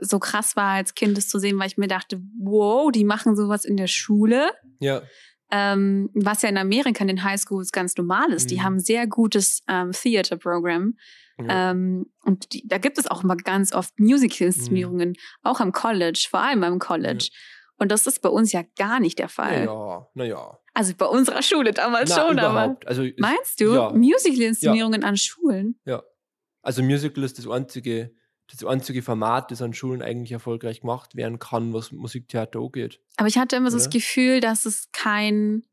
[0.00, 3.34] so krass war, als Kind das zu sehen, weil ich mir dachte, wow, die machen
[3.36, 4.50] sowas in der Schule.
[4.80, 5.02] Ja,
[5.50, 8.50] Ähm, was ja in Amerika in den Highschools ganz normal ist.
[8.50, 8.62] Die Mhm.
[8.62, 10.94] haben ein sehr gutes ähm, Theater-Programm.
[11.38, 11.70] Ja.
[11.70, 16.40] Ähm, und die, da gibt es auch immer ganz oft Musical-Inszenierungen, auch am College, vor
[16.40, 17.28] allem am College.
[17.76, 19.64] Und das ist bei uns ja gar nicht der Fall.
[19.66, 20.58] naja, naja.
[20.74, 22.50] Also bei unserer Schule damals Na, schon, aber.
[22.64, 22.86] überhaupt.
[22.88, 23.74] Also, es- Meinst du?
[23.74, 23.90] Ja.
[23.92, 25.78] Musical-Inszenierungen an Schulen?
[25.84, 26.02] Ja.
[26.62, 28.14] Also Musical ist das einzige,
[28.50, 33.00] das einzige Format, das an Schulen eigentlich erfolgreich gemacht werden kann, was Musiktheater angeht.
[33.16, 33.90] Aber ich hatte immer so das?
[33.90, 35.64] Gefühl, dass es kein,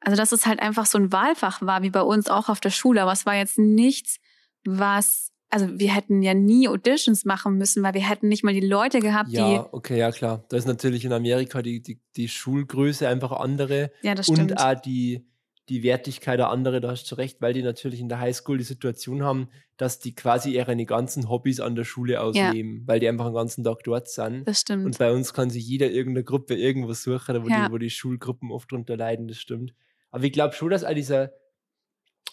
[0.00, 2.70] also dass es halt einfach so ein Wahlfach war, wie bei uns auch auf der
[2.70, 3.00] Schule.
[3.02, 4.18] Aber es war jetzt nichts,
[4.66, 8.60] was, also wir hätten ja nie Auditions machen müssen, weil wir hätten nicht mal die
[8.66, 10.44] Leute gehabt, Ja, okay, ja klar.
[10.48, 14.52] Da ist natürlich in Amerika die, die, die Schulgröße einfach andere die, ja, das stimmt.
[14.52, 15.26] und auch die,
[15.68, 18.64] die Wertigkeit eine andere, da hast du recht, weil die natürlich in der Highschool die
[18.64, 23.26] Situation haben, dass die quasi ihre ganzen Hobbys an der Schule ausnehmen, weil die einfach
[23.26, 24.46] den ganzen Tag dort sind.
[24.46, 24.84] das stimmt.
[24.86, 27.66] Und bei uns kann sich jeder irgendeine Gruppe irgendwas suchen, wo, Ja.
[27.66, 29.74] die, wo die Schulgruppen oft drunter leiden, das stimmt.
[30.10, 31.32] Aber ich glaube schon, dass all dieser.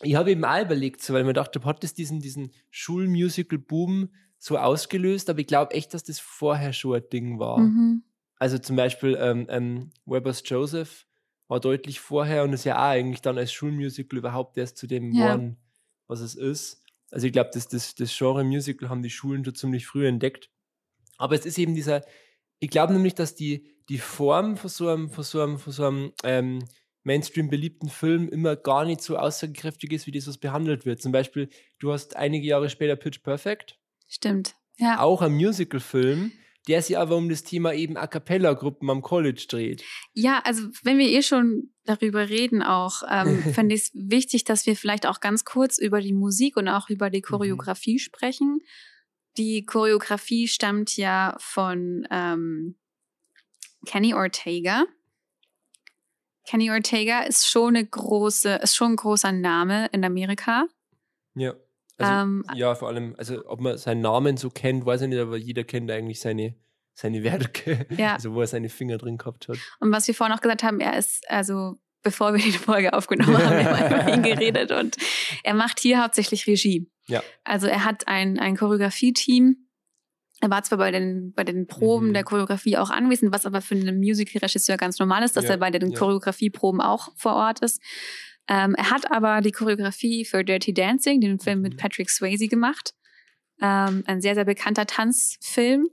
[0.04, 4.10] Ich habe eben auch überlegt, so, weil ich mir dachte, hat das diesen, diesen Schulmusical-Boom
[4.38, 7.60] so ausgelöst, aber ich glaube echt, dass das vorher schon ein Ding war.
[7.60, 8.04] mhm.
[8.38, 11.08] Also zum Beispiel ähm, ähm, Weber's Joseph
[11.48, 15.13] war deutlich vorher und ist ja auch eigentlich dann als Schulmusical überhaupt erst zu dem
[15.13, 15.36] Ja.
[15.36, 15.58] geworden,
[16.08, 16.84] was es ist.
[17.12, 20.50] Also ich glaube, das, das, das Genre Musical haben die Schulen schon ziemlich früh entdeckt.
[21.18, 22.04] Aber es ist eben dieser,
[22.60, 25.86] ich glaube nämlich, dass die, die Form von so einem, von so einem, von so
[25.86, 26.66] einem ähm,
[27.04, 31.02] Mainstream beliebten Film immer gar nicht so aussagekräftig ist, wie das was behandelt wird.
[31.02, 34.56] Zum Beispiel, du hast einige Jahre später Pitch Perfect, Stimmt.
[34.78, 35.00] Ja.
[35.00, 36.32] auch ein Musical-Film,
[36.68, 39.84] der sich aber um das Thema eben A Cappella-Gruppen am College dreht.
[40.13, 44.66] Ja, also wenn wir eh schon darüber reden, auch ähm, fände ich es wichtig, dass
[44.66, 48.60] wir vielleicht auch ganz kurz über die Musik und auch über die Choreografie sprechen.
[49.38, 52.76] die Choreografie stammt ja von ähm,
[53.86, 54.86] Kenny Ortega.
[56.45, 60.65] Kenny Ortega ist schon eine große, ist schon ein großer Name in Amerika.
[61.36, 61.53] Ja.
[61.97, 65.19] Also, Ähm, ja, vor allem, also ob man seinen Namen so kennt, weiß ich nicht,
[65.19, 66.56] aber jeder kennt eigentlich seine,
[66.93, 67.86] seine Werke.
[67.97, 68.13] Ja.
[68.13, 69.58] Also wo er seine Finger drin gehabt hat.
[69.79, 73.38] Und was wir vorhin auch gesagt haben, er ist, also bevor wir die Folge aufgenommen
[73.38, 74.97] haben, wir haben über ihn geredet und
[75.43, 76.89] er macht hier hauptsächlich Regie.
[77.08, 77.23] Ja.
[77.43, 79.62] Also er hat ein, ein Choreografie-Team.
[80.43, 82.13] Er war zwar bei den, bei den Proben Mhm.
[82.15, 85.58] der Choreografie auch anwesend, was aber für einen Musical-Regisseur ganz normal ist, dass Ja, er
[85.58, 85.97] bei den ja.
[85.97, 87.82] Choreografieproben auch vor Ort ist.
[88.49, 91.77] Ähm, er hat aber die Choreografie für Dirty Dancing, den Film mit Mhm.
[91.77, 92.93] Patrick Swayze, gemacht.
[93.62, 95.88] Ähm, ein sehr, sehr bekannter Tanzfilm.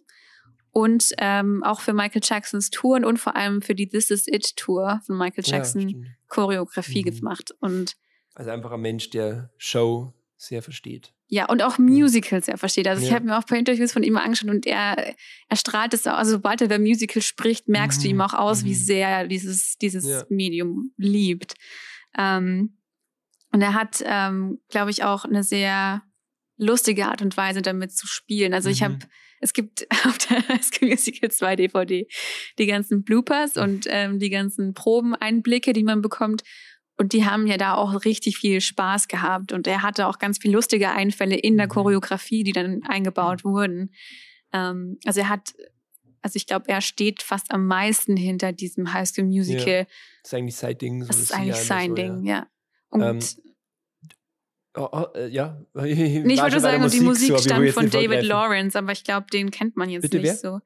[0.73, 4.57] Und ähm, auch für Michael Jacksons Touren und vor allem für die This Is It
[4.57, 6.07] Tour von Michael Ja, Jackson stimmt.
[6.27, 7.17] Choreografie Mhm.
[7.19, 7.55] gemacht.
[7.61, 7.95] Und
[8.35, 11.13] Also einfach ein Mensch, der Show sehr versteht.
[11.29, 12.89] ja, und auch Musicals er versteht.
[12.89, 13.17] Also ich Ja.
[13.17, 15.15] habe mir auch ein paar Interviews von ihm angeschaut und er,
[15.49, 16.15] er strahlt es auch.
[16.17, 18.15] Also sobald er über Musical spricht, merkst du Mhm.
[18.15, 18.75] ihm auch aus, wie Mhm.
[18.75, 20.25] sehr er dieses, dieses Ja.
[20.31, 21.55] Medium liebt.
[22.19, 22.79] Ähm,
[23.53, 26.03] und er hat, ähm, glaube ich, auch eine sehr
[26.57, 28.55] lustige Art und Weise damit zu spielen.
[28.55, 28.85] Also ich Mhm.
[28.85, 28.99] habe,
[29.41, 32.09] es gibt auf der High School Musical 2 DVD
[32.59, 36.43] die ganzen Bloopers und ähm, die ganzen Probeneinblicke, die man bekommt.
[37.01, 39.53] Und die haben ja da auch richtig viel Spaß gehabt.
[39.53, 41.71] Und er hatte auch ganz viel lustige Einfälle in der Mhm.
[41.71, 43.95] Choreografie, die dann eingebaut wurden.
[44.53, 45.55] Ähm, also er hat,
[46.21, 49.87] also ich glaube, er steht fast am meisten hinter diesem High School Musical.
[50.23, 51.01] Das ist eigentlich sein Ding.
[51.03, 52.35] So Das ist eigentlich sein so, Ding, Ja.
[52.35, 52.47] ja.
[52.91, 53.19] Und Ähm,
[54.77, 55.61] Oh, oh, äh, ja.
[55.75, 58.23] nee, ich wollte sagen, und die Musik so, ich stammt von David.
[58.23, 60.37] Lawrence, aber ich glaube, den kennt man jetzt Bitte, nicht wer?
[60.37, 60.61] so.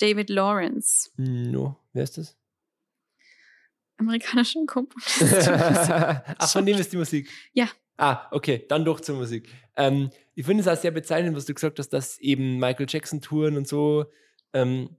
[0.00, 2.36] David Lawrence, No, wer ist das?
[3.98, 5.22] Amerikanischer Komponist.
[5.48, 7.30] Ach, von dem ist die Musik.
[7.52, 7.68] Ja.
[7.96, 9.48] Ah, okay, dann doch zur Musik.
[9.76, 13.20] Ähm, ich finde es auch sehr bezeichnend, was du gesagt hast, dass eben Michael Jackson
[13.20, 14.06] Touren und so
[14.52, 14.96] ähm,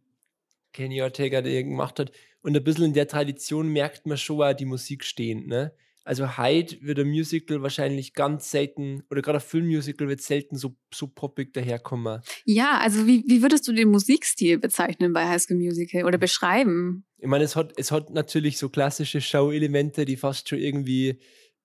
[0.74, 2.12] Kenny Ortega der gemacht hat.
[2.42, 5.48] Und ein bisschen in der Tradition merkt man schon auch die Musik stehend.
[5.48, 5.74] Ne?
[6.06, 10.76] Also heute wird ein Musical wahrscheinlich ganz selten, oder gerade ein Filmmusical wird selten so,
[10.94, 12.22] so poppig daherkommen.
[12.46, 17.06] Ja, also wie, wie würdest du den Musikstil bezeichnen bei High School Musical oder beschreiben?
[17.20, 21.20] Ich meine, es hat, es hat natürlich so klassische Show-Elemente, die fast schon irgendwie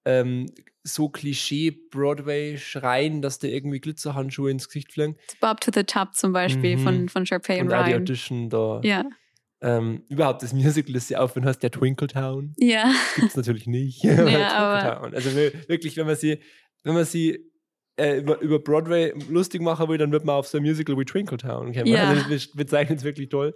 [0.05, 0.47] ähm,
[0.83, 5.16] so Klischee-Broadway schreien, dass da irgendwie Glitzerhandschuhe ins Gesicht fliegen.
[5.40, 6.81] Bob to the Top zum Beispiel Mhm.
[6.83, 8.03] von, von Sharpay und Und auch die Ryan.
[8.03, 8.81] Audition da.
[8.85, 9.05] Ja,
[9.66, 12.53] Ähm, überhaupt das Musical, das sie aufhören, heißt der Twinkletown.
[12.59, 12.92] ja.
[13.16, 14.05] Gibt es natürlich nicht.
[14.05, 15.14] aber- Twinkletown.
[15.14, 16.38] Also wir- wirklich, wenn man sie,
[16.83, 17.40] wenn man sie
[17.96, 21.05] äh, über, über Broadway lustig machen will, dann wird man auf so ein Musical wie
[21.05, 21.87] Twinkletown kommen.
[21.87, 22.09] Ja.
[22.11, 23.55] Also wir, wir zeichnen es wirklich toll.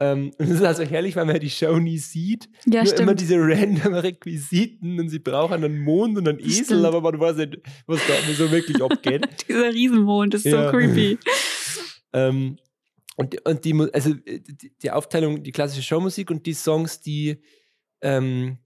[0.00, 2.48] Ähm, und es ist also herrlich, weil man die Show nie sieht.
[2.66, 3.20] Ja, Nur immer stimmt.
[3.20, 6.84] diese random Requisiten und sie brauchen einen Mond und einen Esel, Stimmt.
[6.86, 9.26] aber man weiß nicht, was da so wirklich abgeht.
[9.48, 10.64] Dieser Riesenmond ist Ja.
[10.66, 11.18] so creepy.
[12.12, 12.58] ähm,
[13.16, 17.42] und, und die, also äh, die, die Aufteilung, die klassische Showmusik und die Songs, die
[18.02, 18.58] ähm,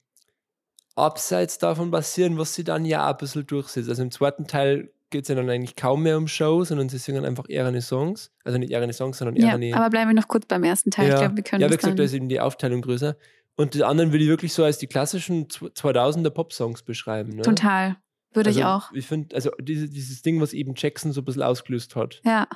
[0.96, 3.88] abseits davon basieren, was sie dann ja ein bisschen durchsetzt.
[3.88, 6.98] Also im zweiten Teil geht es ja dann eigentlich kaum mehr um Show, sondern sie
[6.98, 8.32] singen einfach eher eine Songs.
[8.44, 10.90] Also nicht eher eine Songs, sondern eher Ja, aber bleiben wir noch kurz beim ersten
[10.90, 11.08] Teil.
[11.08, 13.16] ja, Ich glaube, wir können ja, wie gesagt, da ist eben die Aufteilung größer.
[13.56, 17.36] Und die anderen würde ich wirklich so als die klassischen 2000er Pop-Songs beschreiben.
[17.36, 17.42] Ne?
[17.42, 17.96] Total.
[18.32, 18.92] Würde also, ich auch.
[18.92, 22.46] Ich finde, also diese, dieses Ding, was eben Jackson so ein bisschen ausgelöst hat, Ja.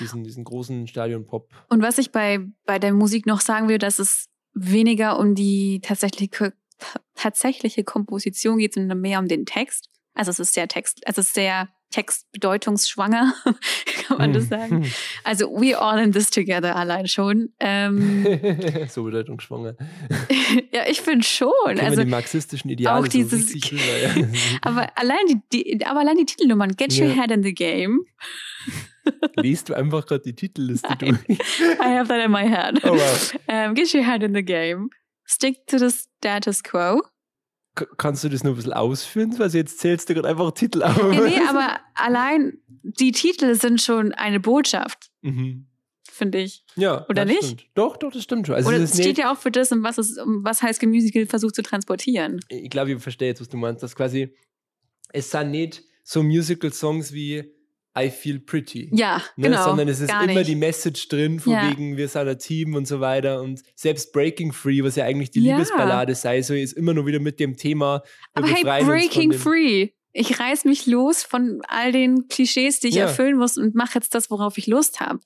[0.00, 1.48] Diesen, diesen großen Stadion-Pop.
[1.68, 5.80] Und was ich bei, bei der Musik noch sagen will, dass es weniger um die
[5.80, 6.54] tatsächliche,
[7.14, 9.88] tatsächliche Komposition geht, sondern mehr um den Text.
[10.14, 13.34] Also es ist sehr Text, also es ist sehr textbedeutungsschwanger,
[14.08, 14.90] kann man das sagen.
[15.24, 17.50] Also we all in this together allein schon.
[17.60, 18.26] Ähm,
[18.88, 19.76] so bedeutungsschwanger.
[20.72, 21.48] ja, ich finde schon.
[21.66, 24.26] Kennen wir Also die marxistischen Ideale auch dieses- so rüber, ja.
[24.62, 25.40] aber allein die,
[25.76, 27.22] die, aber allein die Titelnummern, Get Your Ja.
[27.22, 28.00] Head in the Game.
[29.36, 31.18] Liest du einfach gerade die Titelliste Nein.
[31.26, 31.38] durch.
[31.80, 32.80] I have that in my head.
[32.84, 33.32] Oh, wow.
[33.48, 34.90] Um, get your head in the game.
[35.24, 37.02] Stick to the status quo.
[37.96, 39.38] Kannst du das nur ein bisschen ausführen?
[39.38, 40.96] Weil jetzt zählst du gerade einfach Titel auf.
[41.14, 45.66] Ja, nee, aber allein die Titel sind schon eine Botschaft, Mhm.
[46.06, 46.64] finde ich.
[46.76, 47.44] Ja, Oder das nicht?
[47.44, 47.66] Stimmt.
[47.74, 48.56] Doch, doch, das stimmt schon.
[48.56, 50.90] Also Oder es steht ja auch für das, um was, es, um was High School
[50.90, 52.40] Musical versucht zu transportieren.
[52.48, 53.82] ich glaube, ich verstehe jetzt, was du meinst.
[53.82, 54.34] Dass quasi,
[55.12, 57.44] es sind nicht so Musical-Songs wie
[57.98, 58.88] I Feel Pretty.
[58.92, 59.64] Ja, Ne, genau.
[59.64, 60.48] sondern es ist immer nicht.
[60.48, 61.70] die Message drin, von Ja.
[61.70, 63.42] wegen, wir sind ein Team und so weiter.
[63.42, 65.56] Und selbst Breaking Free, was ja eigentlich die Ja.
[65.56, 68.02] Liebesballade sei, so ist immer nur wieder mit dem Thema.
[68.34, 69.90] Aber hey, Breaking Free.
[70.14, 73.04] Ich reiß mich los von all den Klischees, die ich Ja.
[73.04, 75.20] erfüllen muss und mache jetzt das, worauf ich Lust habe.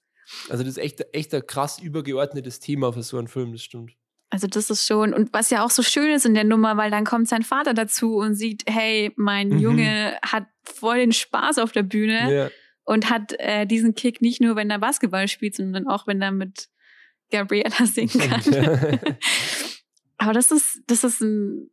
[0.48, 3.92] Also, das ist echt, echt ein krass übergeordnetes Thema für so einen Film, das stimmt.
[4.36, 6.90] Also das ist schon, und was ja auch so schön ist in der Nummer, weil
[6.90, 9.58] dann kommt sein Vater dazu und sieht, hey, mein Mhm.
[9.60, 12.50] Junge hat voll den Spaß auf der Bühne Ja.
[12.84, 16.32] und hat äh, diesen Kick nicht nur, wenn er Basketball spielt, sondern auch, wenn er
[16.32, 16.68] mit
[17.30, 18.98] Gabriella singen kann.
[20.18, 21.70] Aber das ist, das ist ein,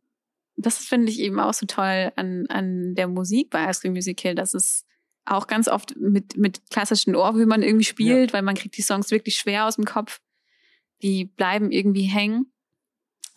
[0.56, 4.34] das finde ich eben auch so toll an, an der Musik bei High School Musical,
[4.34, 4.86] dass es
[5.26, 9.34] auch ganz oft mit, mit klassischen Ohrwürmern irgendwie spielt, weil man kriegt die Songs wirklich
[9.34, 10.22] schwer aus dem Kopf.
[11.02, 12.46] Die bleiben irgendwie hängen.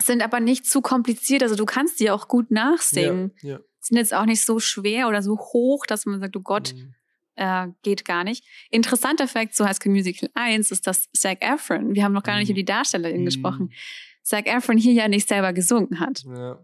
[0.02, 1.42] Sind aber nicht zu kompliziert.
[1.44, 3.34] Also du kannst die auch gut nachsingen.
[3.42, 3.60] Ja, ja.
[3.80, 6.94] Sind jetzt auch nicht so schwer oder so hoch, dass man sagt, oh Gott, Mhm.
[7.36, 8.44] äh, geht gar nicht.
[8.70, 12.38] Interessanter Fakt zu High School Musical 1 ist, dass Zac Efron, wir haben noch gar
[12.38, 12.52] nicht Mhm.
[12.54, 13.26] über die Darstellerin Mhm.
[13.26, 13.72] gesprochen,
[14.24, 16.24] Zac Efron hier ja nicht selber gesungen hat.
[16.26, 16.60] Ja.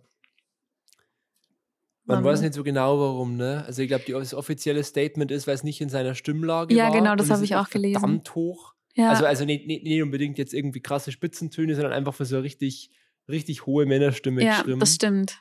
[2.06, 3.64] Man Sondern- weiß nicht so genau, warum, ne?
[3.66, 6.92] Also ich glaube, das offizielle Statement ist, weil es nicht in seiner Stimmlage Ja, war.
[6.92, 8.00] genau, das habe ich auch gelesen.
[8.02, 8.74] Verdammt hoch.
[8.96, 12.40] Ja, Also, also nicht, nicht, nicht unbedingt jetzt irgendwie krasse Spitzentöne, sondern einfach für so
[12.40, 12.92] richtig,
[13.30, 14.80] richtig hohe Männerstimme ja geschrieben.
[14.80, 15.40] das stimmt.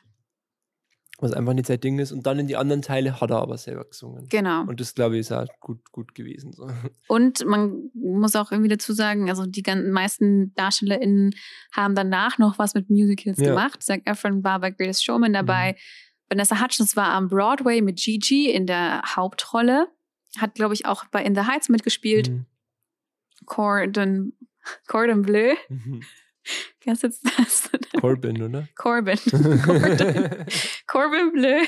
[1.19, 2.11] was einfach nicht sein Ding ist.
[2.11, 4.27] Und dann in die anderen Teile hat er aber selber gesungen.
[4.29, 4.61] Genau.
[4.63, 6.51] Und das, glaube ich, ist auch gut, gut gewesen.
[6.53, 6.69] So.
[7.07, 11.33] Und man muss auch irgendwie dazu sagen, also die ganzen meisten DarstellerInnen
[11.71, 13.49] haben danach noch was mit Musicals Ja.
[13.49, 13.83] gemacht.
[13.83, 15.35] Zac Efron war bei Greatest Showman Mhm.
[15.35, 15.75] dabei.
[16.29, 19.87] Vanessa Hutchins war am Broadway mit Gigi in der Hauptrolle.
[20.39, 22.29] Hat, glaube ich, auch bei In the Heights mitgespielt.
[22.31, 22.45] Mhm.
[23.45, 24.33] Cordon,
[24.87, 25.53] Cordon Bleu.
[25.69, 26.01] Mhm.
[26.83, 27.69] Wer ist jetzt das?
[27.99, 28.67] Corbin, oder?
[28.75, 29.17] Corbin.
[29.63, 29.97] Corbin.
[30.87, 31.61] Corbin Bleu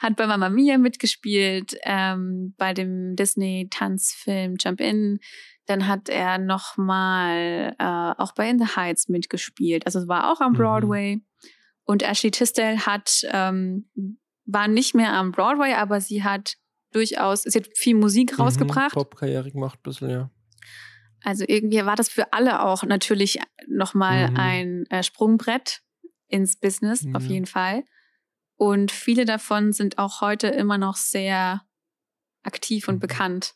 [0.00, 5.20] hat bei Mamma Mia mitgespielt, ähm, bei dem Disney-Tanzfilm Jump In.
[5.66, 7.84] Dann hat er nochmal äh,
[8.20, 9.86] auch bei In the Heights mitgespielt.
[9.86, 10.56] Also es war auch am Mhm.
[10.56, 11.20] Broadway.
[11.84, 13.88] Und Ashley Tisdale hat, ähm,
[14.46, 16.56] war nicht mehr am Broadway, aber sie hat
[16.92, 18.90] durchaus, sie hat viel Musik rausgebracht.
[18.94, 20.30] Mhm, Pop-Karriere gemacht, ein bisschen, ja.
[21.24, 24.36] Also irgendwie war das für alle auch natürlich nochmal Mhm.
[24.36, 25.80] ein äh, Sprungbrett
[26.28, 27.30] ins Business, auf Ja.
[27.30, 27.84] jeden Fall.
[28.56, 31.62] Und viele davon sind auch heute immer noch sehr
[32.42, 33.00] aktiv und Mhm.
[33.00, 33.54] bekannt.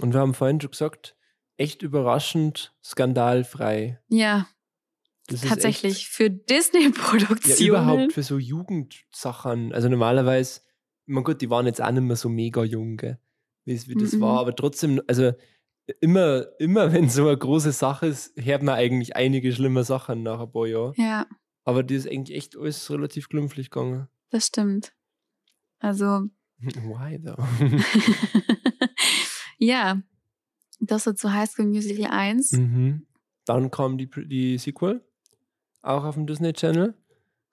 [0.00, 1.16] Und wir haben vorhin schon gesagt,
[1.56, 4.00] echt überraschend skandalfrei.
[4.08, 4.46] Ja,
[5.28, 5.96] tatsächlich.
[5.96, 7.68] Echt, Für ja, Disney-Produktionen.
[7.68, 9.72] überhaupt für so Jugendsachen.
[9.72, 10.60] Also normalerweise,
[11.06, 13.18] mein Gott, die waren jetzt auch nicht mehr so mega jung, gell,
[13.64, 14.20] wie, das Mhm.
[14.20, 14.38] war.
[14.40, 15.32] Aber trotzdem, also
[16.00, 20.40] immer, immer wenn so eine große Sache ist, hört man eigentlich einige schlimme Sachen nach
[20.40, 20.94] ein paar Jahren.
[20.96, 21.26] ja,
[21.64, 24.08] Aber die ist eigentlich echt alles relativ glimpflich gegangen.
[24.30, 24.92] das stimmt.
[25.80, 26.24] Also,
[26.60, 27.36] Why though?
[29.58, 30.02] ja,
[30.80, 32.52] das so zu High School Musical 1.
[32.52, 33.06] mhm.
[33.44, 35.02] Dann kam die, die Sequel,
[35.82, 36.94] auch auf dem Disney Channel,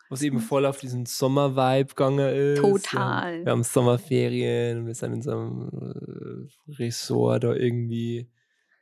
[0.09, 2.61] was eben voll auf diesen Sommer-Vibe gegangen ist.
[2.61, 3.39] Total.
[3.39, 3.45] Ja.
[3.45, 8.29] Wir haben Sommerferien und wir sind in so einem äh, Resort da irgendwie.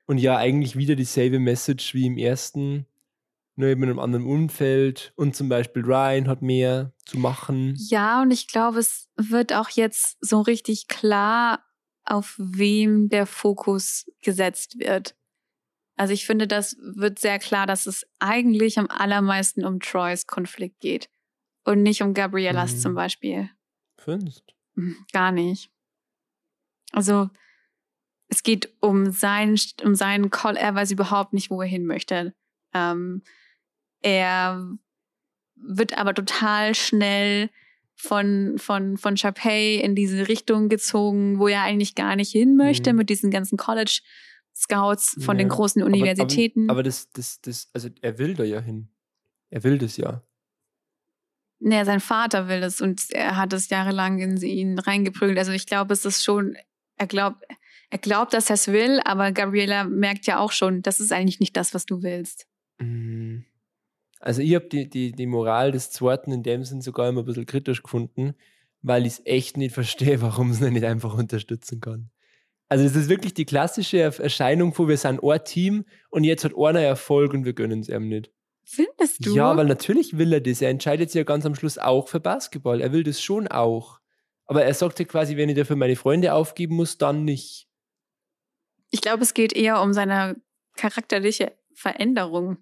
[0.05, 2.87] Und ja, eigentlich wieder dieselbe Message wie im ersten,
[3.55, 5.13] nur eben in einem anderen Umfeld.
[5.15, 7.75] Und zum Beispiel Ryan hat mehr zu machen.
[7.77, 11.63] Ja, und ich glaube, es wird auch jetzt so richtig klar,
[12.05, 15.15] auf wem der Fokus gesetzt wird.
[15.95, 20.81] Also ich finde, das wird sehr klar, dass es eigentlich am allermeisten um Troys Konflikt
[20.81, 21.12] geht
[21.65, 22.79] und nicht um Gabriellas Mhm.
[22.79, 23.49] zum Beispiel.
[23.97, 24.53] Findest?
[24.75, 25.71] Hm, Gar nicht.
[26.91, 27.29] Also
[28.27, 32.33] es geht um seinen, um seinen Call, er weiß überhaupt nicht, wo er hin möchte.
[32.73, 33.21] Ähm,
[34.01, 34.67] er
[35.55, 37.49] wird aber total schnell
[37.95, 42.91] von, von, von Chapey in diese Richtung gezogen, wo er eigentlich gar nicht hin möchte,
[42.91, 42.97] Mhm.
[42.97, 44.01] mit diesen ganzen College
[44.55, 45.55] Scouts von den Ja.
[45.55, 46.63] großen Aber- Universitäten.
[46.69, 48.89] Aber, aber das, das, das, also er will da ja hin.
[49.49, 50.23] Er will das ja.
[51.65, 55.37] Nee, sein Vater will es und er hat es jahrelang in ihn reingeprügelt.
[55.37, 56.57] Also ich glaube, es ist schon,
[56.97, 57.41] er glaubt,
[57.89, 61.39] er glaubt, dass er es will, aber Gabriela merkt ja auch schon, das ist eigentlich
[61.39, 62.47] nicht das, was du willst.
[62.79, 63.43] Mm.
[64.19, 67.25] Also ich habe die, die, die Moral des Zweiten in dem Sinn sogar immer ein
[67.25, 68.33] bisschen kritisch gefunden,
[68.81, 72.09] weil ich es echt nicht verstehe, warum es nicht einfach unterstützen kann.
[72.67, 76.57] Also es ist wirklich die klassische Erscheinung von wir sind ein Team und jetzt hat
[76.57, 78.31] einer Erfolg und wir gönnen es ihm nicht.
[78.65, 79.35] Findest du?
[79.35, 80.61] Ja, weil natürlich will er das.
[80.61, 82.81] Er entscheidet sich ja ganz am Schluss auch für Basketball.
[82.81, 83.99] Er will das schon auch.
[84.45, 87.67] Aber er sagt ja quasi, wenn ich dafür meine Freunde aufgeben muss, dann nicht.
[88.89, 90.41] ich glaube, es geht eher um seine
[90.75, 92.57] charakterliche Veränderung,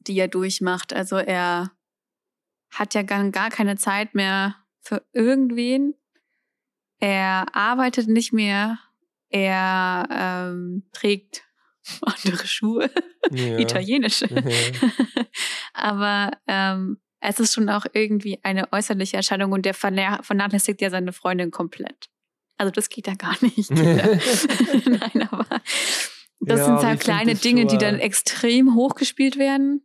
[0.00, 0.92] die er durchmacht.
[0.92, 1.72] Also er
[2.70, 5.94] hat ja gar, gar keine Zeit mehr für irgendwen.
[6.98, 8.78] Er arbeitet nicht mehr.
[9.30, 11.47] Er ähm, trägt
[12.02, 12.90] andere Schuhe,
[13.30, 13.58] Ja.
[13.58, 14.26] italienische.
[14.26, 14.42] Ja.
[15.72, 20.90] Aber ähm, es ist schon auch irgendwie eine äußerliche Erscheinung und der verna- vernachlässigt ja
[20.90, 22.08] seine Freundin komplett.
[22.56, 23.70] Also das geht ja gar nicht.
[23.70, 25.46] Nein, aber
[26.40, 29.82] das Ja, sind halt kleine Dinge, die dann extrem hochgespielt werden.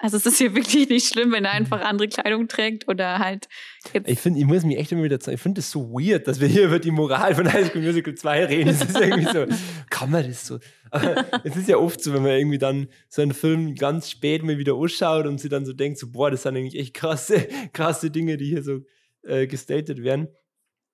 [0.00, 3.48] Also es ist hier wirklich nicht schlimm, wenn er einfach andere Kleidung trägt oder halt
[3.92, 4.08] jetzt.
[4.08, 5.36] Ich finde, ich muss mich echt immer wieder zeigen.
[5.36, 8.14] Ich finde das so weird, dass wir hier über die Moral von High School Musical
[8.14, 8.66] 2 reden.
[8.68, 9.46] Das ist irgendwie so,
[9.90, 10.58] kann man das so?
[10.90, 14.42] Aber es ist ja oft so, wenn man irgendwie dann so einen Film ganz spät
[14.42, 17.46] mal wieder anschaut und sie dann so denkt, so, boah, das sind eigentlich echt krasse,
[17.72, 18.80] krasse Dinge, die hier so
[19.22, 20.28] äh, gestatet werden.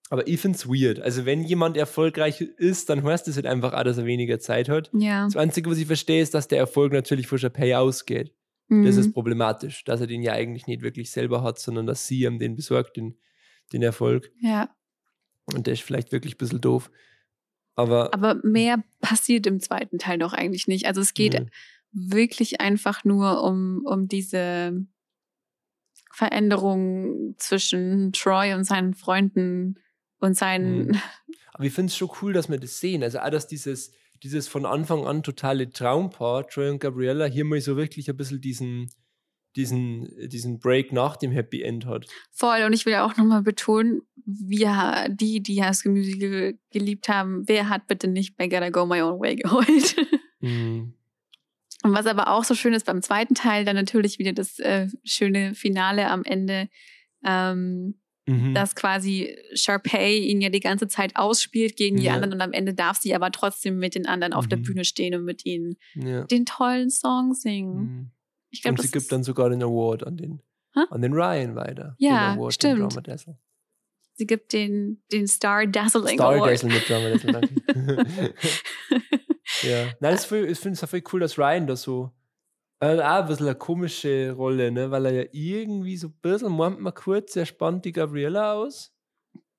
[0.08, 1.00] Aber ich finde es weird.
[1.00, 4.68] Also, wenn jemand erfolgreich ist, dann heißt das halt einfach auch, dass er weniger Zeit
[4.68, 4.90] hat.
[4.92, 5.24] ja.
[5.24, 8.32] Das Einzige, was ich verstehe, ist, dass der Erfolg natürlich von Chappelle ausgeht.
[8.68, 9.00] Das Mhm.
[9.00, 12.38] ist problematisch, dass er den ja eigentlich nicht wirklich selber hat, sondern dass sie ihm
[12.38, 13.16] den besorgt, den,
[13.72, 14.30] den Erfolg.
[14.40, 14.68] ja.
[15.54, 16.90] Und der ist vielleicht wirklich ein bisschen doof.
[17.76, 20.86] Aber, Aber mehr passiert im zweiten Teil doch eigentlich nicht.
[20.86, 21.46] Also es geht Nö.
[21.92, 24.84] wirklich einfach nur um, um diese
[26.10, 29.78] Veränderung zwischen Troy und seinen Freunden
[30.18, 30.88] und seinen.
[30.88, 31.00] Mhm.
[31.52, 33.02] aber ich finde es schon cool, dass wir das sehen.
[33.02, 37.60] Also auch, dass dieses, dieses von Anfang an totale Traumpaar, Troy und Gabriella, hier mal
[37.60, 38.90] so wirklich ein bisschen diesen,
[39.56, 42.06] diesen, diesen Break nach dem Happy End hat.
[42.32, 42.62] Voll.
[42.62, 47.68] Und ich will auch nochmal betonen, wir, die, die High School Musical geliebt haben, wer
[47.68, 49.96] hat bitte nicht bei Gotta Go My Own Way geheult?
[50.38, 50.92] Mhm.
[51.82, 54.88] Und was aber auch so schön ist beim zweiten Teil, dann natürlich wieder das äh,
[55.02, 56.68] schöne Finale am Ende,
[57.24, 58.54] ähm, Mhm.
[58.54, 62.14] dass quasi Sharpay ihn ja die ganze Zeit ausspielt gegen die Ja.
[62.14, 64.62] anderen und am Ende darf sie aber trotzdem mit den anderen auf der Mhm.
[64.62, 66.24] Bühne stehen und mit ihnen ja.
[66.24, 67.76] den tollen Song singen.
[67.78, 68.10] Mhm.
[68.50, 70.42] Ich glaube, Und das sie gibt dann sogar den Award an den,
[70.74, 71.94] an den Ryan weiter.
[71.98, 73.06] Ja, den Award, stimmt.
[73.06, 73.18] Den
[74.14, 76.50] sie gibt den, den Star Dazzling Star Award.
[76.52, 77.54] Dazzle mit Drama Dazzle, danke.
[79.62, 79.84] ja.
[80.00, 82.10] Nein, das ich finde es voll cool, dass Ryan da so
[82.80, 84.90] äh, auch ein bisschen eine komische Rolle, ne?
[84.90, 88.92] weil er ja irgendwie so ein bisschen, meint man kurz, er spannt die Gabriella aus.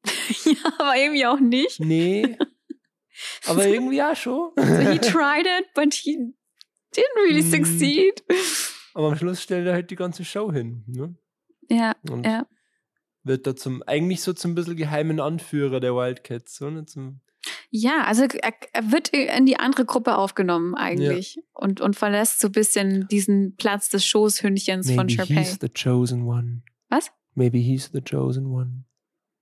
[0.45, 1.79] ja, aber irgendwie auch nicht.
[1.79, 2.37] Nee.
[3.47, 4.51] Aber irgendwie auch schon.
[4.55, 6.15] So, he tried it, but he
[6.95, 7.49] didn't really Mhm.
[7.51, 8.23] succeed.
[8.93, 10.83] Aber am Schluss stellt er halt die ganze Show hin.
[10.85, 11.15] Ne?
[11.67, 12.45] Ja, Und ja.
[13.23, 16.57] wird da zum, eigentlich so zum bisschen geheimen Anführer der Wildcats.
[16.57, 16.85] So, ne?
[16.85, 17.21] zum,
[17.69, 22.47] Ja, also er, er wird in die andere Gruppe aufgenommen eigentlich und, und verlässt so
[22.47, 25.33] ein bisschen diesen Platz des Schoßhündchens von Maybe Sharpay.
[25.35, 26.61] he's the chosen one.
[26.89, 27.11] Was?
[27.35, 28.85] Maybe he's the chosen one.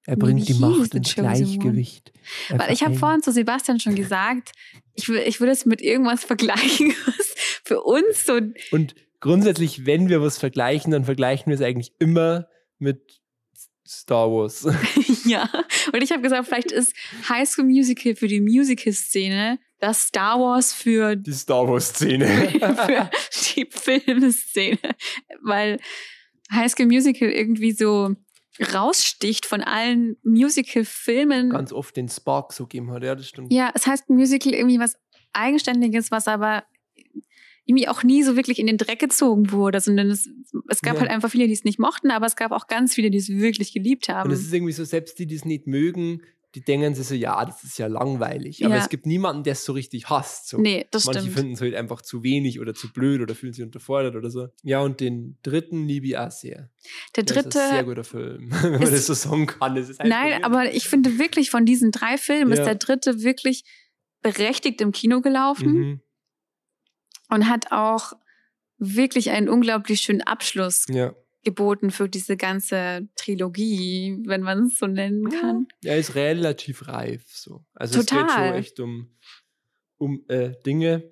[0.07, 1.15] Er Maybe bringt die he's Macht ins.
[1.15, 2.13] Gleichgewicht.
[2.49, 4.51] Weil ich habe vorhin zu Sebastian schon gesagt,
[4.93, 7.33] ich, will- ich würde es mit irgendwas vergleichen, was
[7.63, 8.39] für uns so
[8.71, 12.47] Und grundsätzlich, wenn wir was vergleichen, dann vergleichen wir es eigentlich immer
[12.79, 13.21] mit
[13.87, 14.67] Star Wars.
[15.25, 15.49] ja.
[15.93, 16.95] Und ich habe gesagt, vielleicht ist
[17.29, 22.25] High School Musical für die Musical-Szene das Star Wars für Die Star Wars-Szene.
[22.85, 23.09] für
[23.55, 24.79] die Filmszene,
[25.41, 25.79] weil
[26.51, 28.15] High School Musical irgendwie so
[28.73, 31.49] raussticht von allen Musical-Filmen.
[31.49, 33.03] Ganz oft den Spark so gegeben hat.
[33.03, 33.51] Ja, das stimmt.
[33.51, 34.95] Ja, es heißt Musical irgendwie was
[35.33, 36.63] Eigenständiges, was aber
[37.65, 40.29] irgendwie auch nie so wirklich in den Dreck gezogen wurde, sondern es,
[40.69, 41.01] es gab Ja.
[41.01, 43.29] halt einfach viele, die es nicht mochten, aber es gab auch ganz viele, die es
[43.29, 44.29] wirklich geliebt haben.
[44.29, 46.21] Und es ist irgendwie so, selbst die, die es nicht mögen,
[46.53, 48.63] die denken sich so, ja, das ist ja langweilig.
[48.65, 48.81] Aber Ja.
[48.81, 50.47] es gibt niemanden, der es so richtig hasst.
[50.47, 50.57] So.
[50.57, 51.35] nee, das Manche stimmt.
[51.37, 54.47] finden es halt einfach zu wenig oder zu blöd oder fühlen sich unterfordert oder so.
[54.63, 56.69] Ja, und den dritten liebe ich auch sehr.
[57.17, 59.75] Der Das ist ein sehr dritte, guter Film, wenn man ist- das so sagen kann.
[59.75, 62.65] Das ist nein, wirklich- aber ich finde wirklich von diesen drei Filmen ist Ja.
[62.65, 63.65] der dritte wirklich
[64.21, 66.01] berechtigt im Kino gelaufen Mhm.
[67.29, 68.13] Und hat auch
[68.77, 71.13] wirklich einen unglaublich schönen Abschluss Ja.
[71.43, 75.67] geboten für diese ganze Trilogie, wenn man es so nennen kann.
[75.83, 77.63] Er ist relativ reif so.
[77.73, 78.49] Also es geht Total.
[78.49, 79.15] schon echt um,
[79.97, 81.11] um äh, Dinge.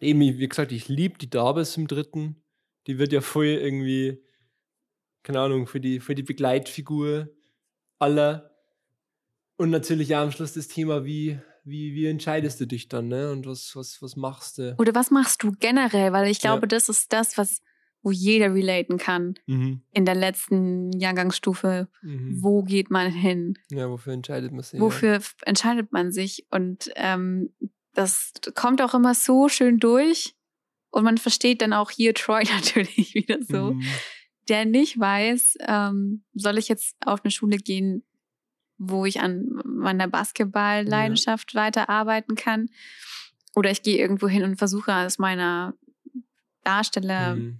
[0.00, 2.42] Eben, wie gesagt, ich liebe die Darbes im dritten.
[2.88, 4.20] Die wird ja voll irgendwie,
[5.22, 7.28] keine Ahnung, für die, für die Begleitfigur
[8.00, 8.50] aller.
[9.56, 13.30] Und natürlich auch am Schluss das Thema, wie, wie, wie entscheidest du dich dann, ne?
[13.30, 14.74] Und was, was, was machst du?
[14.78, 16.12] Oder was machst du generell?
[16.12, 16.50] Weil ich Ja.
[16.52, 17.60] glaube, das ist das, was,
[18.02, 19.82] wo jeder relaten kann Mhm.
[19.92, 21.88] in der letzten Jahrgangsstufe.
[22.02, 22.42] Mhm.
[22.42, 23.58] Wo geht man hin?
[23.70, 24.80] Ja, wofür entscheidet man sich?
[24.80, 26.46] Wofür f- entscheidet man sich?
[26.50, 27.50] Und ähm,
[27.94, 30.34] das kommt auch immer so schön durch.
[30.90, 33.44] Und man versteht dann auch hier Troy natürlich wieder Ja?
[33.48, 33.82] so, Mhm.
[34.48, 38.02] der nicht weiß, ähm, soll ich jetzt auf eine Schule gehen,
[38.84, 42.68] wo ich an meiner Basketball-Leidenschaft weiterarbeiten kann?
[43.54, 45.74] Oder ich gehe irgendwo hin und versuche aus meiner
[46.64, 47.58] Darsteller, Mhm.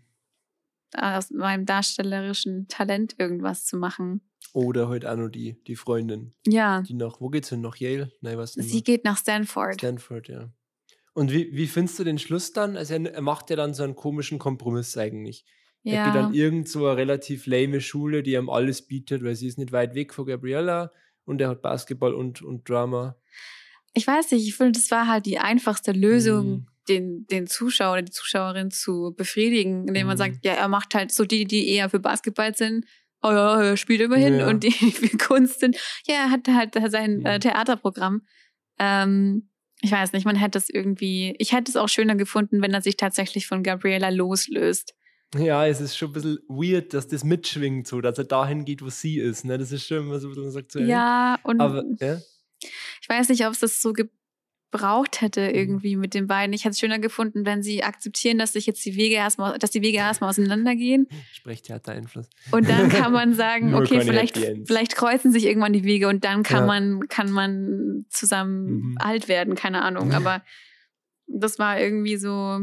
[0.96, 4.20] aus meinem darstellerischen Talent irgendwas zu machen.
[4.52, 7.60] Oder heute auch noch die, die Freundin, Ja, die nach, wo geht's hin?
[7.62, 8.12] Nach Yale?
[8.20, 8.82] Nein, was nicht sie mehr.
[8.82, 9.74] geht nach Stanford.
[9.74, 10.50] Stanford, ja.
[11.14, 12.76] Und wie, wie findest du den Schluss dann?
[12.76, 15.44] Also er, macht ja dann so einen komischen Kompromiss eigentlich.
[15.84, 19.34] Er geht Ja, an irgend so eine relativ lame Schule, die ihm alles bietet, weil
[19.34, 20.90] sie ist nicht weit weg von Gabriella
[21.24, 23.16] und er hat Basketball und, und Drama.
[23.94, 26.66] ich weiß nicht, ich finde, das war halt die einfachste Lösung Mhm.
[26.88, 30.18] den, den Zuschauer oder die Zuschauerin zu befriedigen, indem man Mhm.
[30.18, 32.86] sagt, ja, er macht halt so die, die eher für Basketball sind.
[33.22, 34.40] Oh ja, er spielt immerhin.
[34.40, 34.48] Ja.
[34.48, 37.26] Und die die für Kunst sind, ja, er hat halt sein Mhm.
[37.26, 38.22] äh, Theaterprogramm.
[38.78, 39.48] Ähm,
[39.80, 42.82] ich weiß nicht, man hätte es irgendwie, ich hätte es auch schöner gefunden, wenn er
[42.82, 44.94] sich tatsächlich von Gabriella loslöst.
[45.34, 48.82] Ja, es ist schon ein bisschen weird, dass das mitschwingt, so, dass er dahin geht,
[48.82, 49.44] wo sie ist.
[49.44, 49.56] Ne?
[49.58, 50.88] Das ist schon immer so, man sagt, so, hey.
[50.88, 52.18] Ja, und Aber, ja.
[52.62, 55.54] ich weiß nicht, ob es das so gebraucht hätte Mhm.
[55.54, 56.52] irgendwie mit den beiden.
[56.52, 59.70] Ich hätte es schöner gefunden, wenn sie akzeptieren, dass sich jetzt die Wege erstmal, dass
[59.70, 61.08] die Wege erstmal auseinandergehen.
[61.32, 62.28] Sprechtheater-Einfluss.
[62.50, 66.42] Und dann kann man sagen, okay, vielleicht, vielleicht kreuzen sich irgendwann die Wege und dann
[66.42, 66.66] kann Ja.
[66.66, 68.98] man, kann man zusammen Mhm.
[68.98, 70.12] alt werden, keine Ahnung.
[70.12, 70.42] Aber
[71.26, 72.60] das war irgendwie so,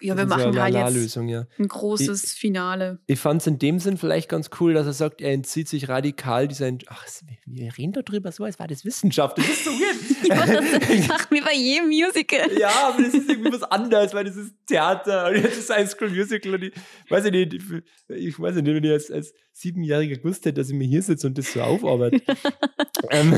[0.00, 1.46] ja, wir machen halt jetzt ja.
[1.58, 2.98] ein großes Finale.
[3.06, 5.88] Ich fand es in dem Sinn vielleicht ganz cool, dass er sagt, er entzieht sich
[5.88, 6.70] radikal dieser.
[6.88, 7.06] Ach,
[7.46, 9.38] wir reden darüber so, als war das Wissenschaft.
[9.38, 9.70] Das ist so
[10.28, 11.08] Ja, das weird.
[11.08, 12.58] machen wir bei jedem Musical.
[12.58, 15.86] ja, aber das ist irgendwie was anderes, weil das ist Theater und jetzt ist ein
[15.86, 16.72] School Musical und ich
[17.08, 17.62] weiß nicht, ich,
[18.08, 21.26] ich weiß nicht, wenn ich als, als Siebenjähriger gewusst hätte, dass ich mir hier sitze
[21.26, 22.20] und das so aufarbeite.
[23.10, 23.32] ähm,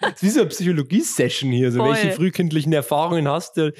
[0.00, 1.94] das ist wie so eine Psychologie-Session hier, so Voll.
[1.94, 3.72] welche frühkindlichen Erfahrungen hast du.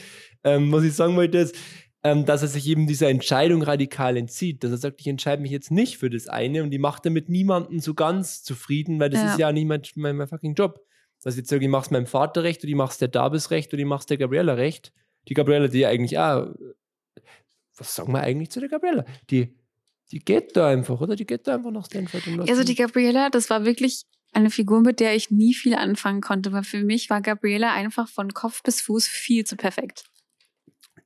[0.45, 1.57] Ähm, was ich sagen wollte, ist,
[2.05, 4.63] ähm, dass er sich eben dieser Entscheidung radikal entzieht.
[4.63, 7.29] Dass er sagt, ich entscheide mich jetzt nicht für das eine und ich mache damit
[7.29, 9.31] niemanden so ganz zufrieden, weil das Ja.
[9.33, 10.81] ist ja nicht mein, mein, mein fucking Job.
[11.23, 13.73] Dass ich jetzt sage, ich mach's meinem Vater recht und ich mach's der Dabis recht
[13.73, 14.93] und ich mach's der Gabriella recht.
[15.29, 16.47] Die Gabriella, die ja eigentlich auch,
[17.77, 19.05] was sagen wir eigentlich zu der Gabriella?
[19.31, 19.55] Die,
[20.13, 21.17] die geht da einfach, oder?
[21.17, 24.81] Die geht da einfach nach Stanford und Also die Gabriella, das war wirklich eine Figur,
[24.81, 28.63] mit der ich nie viel anfangen konnte, weil für mich war Gabriella einfach von Kopf
[28.63, 30.05] bis Fuß viel zu perfekt.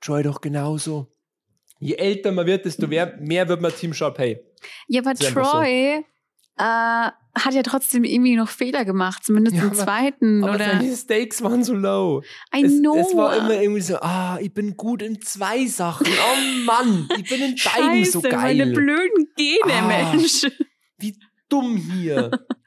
[0.02, 1.08] Troy doch genauso.
[1.78, 4.38] Je älter man wird, desto mehr, mehr wird man Team Sharpay.
[4.88, 5.50] Ja, aber einfach so.
[5.50, 6.04] Troy
[6.58, 10.64] äh, hat ja trotzdem irgendwie noch Fehler gemacht, zumindest Ja, im aber- zweiten Aber oder
[10.66, 12.22] seine Stakes waren so low.
[12.54, 12.96] I es, know.
[12.96, 16.06] es war immer irgendwie so, ah, ich bin gut in zwei Sachen.
[16.06, 18.32] Oh Mann, ich bin in beiden Scheiße, so geil.
[18.56, 20.12] meine blöden Gene, Ah.
[20.12, 20.46] Mensch.
[20.98, 21.16] Wie
[21.48, 22.30] dumm hier.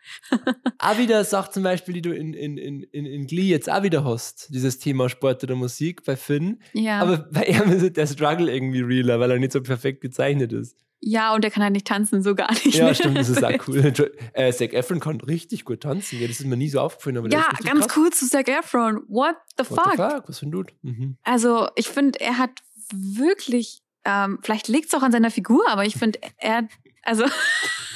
[0.79, 4.03] auch wieder sagt zum Beispiel, die du in, in, in, in Glee jetzt auch wieder
[4.03, 6.61] hast, dieses Thema Sport oder Musik bei Finn.
[6.73, 6.99] Ja.
[6.99, 10.75] Aber bei ihm ist der Struggle irgendwie realer, weil er nicht so perfekt gezeichnet ist.
[11.01, 12.73] ja, und der kann halt nicht tanzen, so gar nicht.
[12.75, 13.93] Ja, stimmt, das ist auch cool.
[14.33, 16.19] Äh, Zac Efron kann richtig gut tanzen.
[16.19, 17.17] Ja, das ist mir nie so aufgefallen.
[17.17, 17.97] Aber Ja, ganz krass.
[17.97, 19.01] cool zu Zac Efron.
[19.07, 19.91] What the What fuck?
[19.91, 20.23] the fuck?
[20.29, 20.73] Was für ein Dude?
[20.81, 21.17] Mhm.
[21.23, 22.61] Also, ich finde, er hat
[22.93, 26.67] wirklich, ähm, vielleicht liegt es auch an seiner Figur, aber ich finde, er,
[27.03, 27.25] also,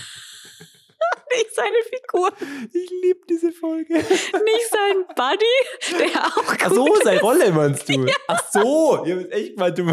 [1.31, 2.31] nicht seine Figur,
[2.73, 3.93] Ich liebe diese Folge.
[3.93, 7.03] nicht sein Buddy, der auch gut Ach so, ist.
[7.03, 8.05] seine Rolle meinst du?
[8.27, 9.83] Ach so, ich hab echt mal, du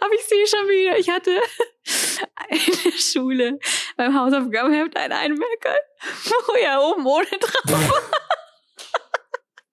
[0.00, 1.40] Aber ich sehe schon wieder, ich hatte
[2.48, 3.58] in der Schule
[3.96, 5.76] beim Hausaufgabenheft einen Einmerker,
[6.24, 8.02] wo er oben ohne drauf war.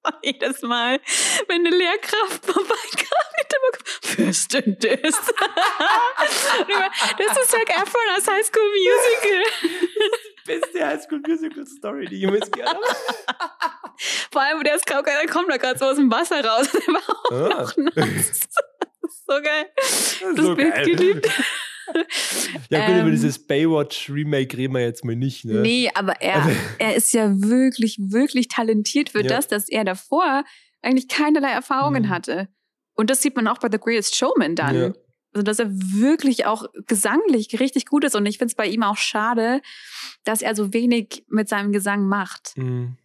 [0.24, 1.00] Jedes Mal,
[1.48, 5.20] wenn eine Lehrkraft vorbeikam, er immer ist das?
[6.60, 9.44] Und immer, das ist Zac Efron aus High School Musical.
[10.46, 12.82] beste Highschool Musical Story, die ich jemals gehört habe.
[14.32, 16.68] Vor allem, der ist gerade, der kommt da gerade so aus dem Wasser raus.
[16.72, 17.64] Der war auch Ah.
[17.64, 18.42] noch nass.
[19.02, 19.72] Das ist so geil.
[19.76, 20.86] Das So Bild geil.
[20.86, 21.30] geliebt.
[22.70, 23.12] Ja, gut, über Ähm.
[23.12, 25.62] dieses Baywatch-Remake reden wir jetzt mal nicht, ne?
[25.62, 29.28] Nee, aber er, er ist ja wirklich, wirklich talentiert für Ja.
[29.30, 30.44] das, dass er davor
[30.82, 32.10] eigentlich keinerlei Erfahrungen Mhm.
[32.10, 32.48] hatte.
[32.96, 34.76] Und das sieht man auch bei The Greatest Showman dann.
[34.76, 34.94] Ja.
[35.34, 38.16] Also, dass er wirklich auch gesanglich richtig gut ist.
[38.16, 39.62] Und ich finde es bei ihm auch schade,
[40.26, 42.56] dass er so wenig mit seinem Gesang macht.
[42.56, 42.98] Mhm.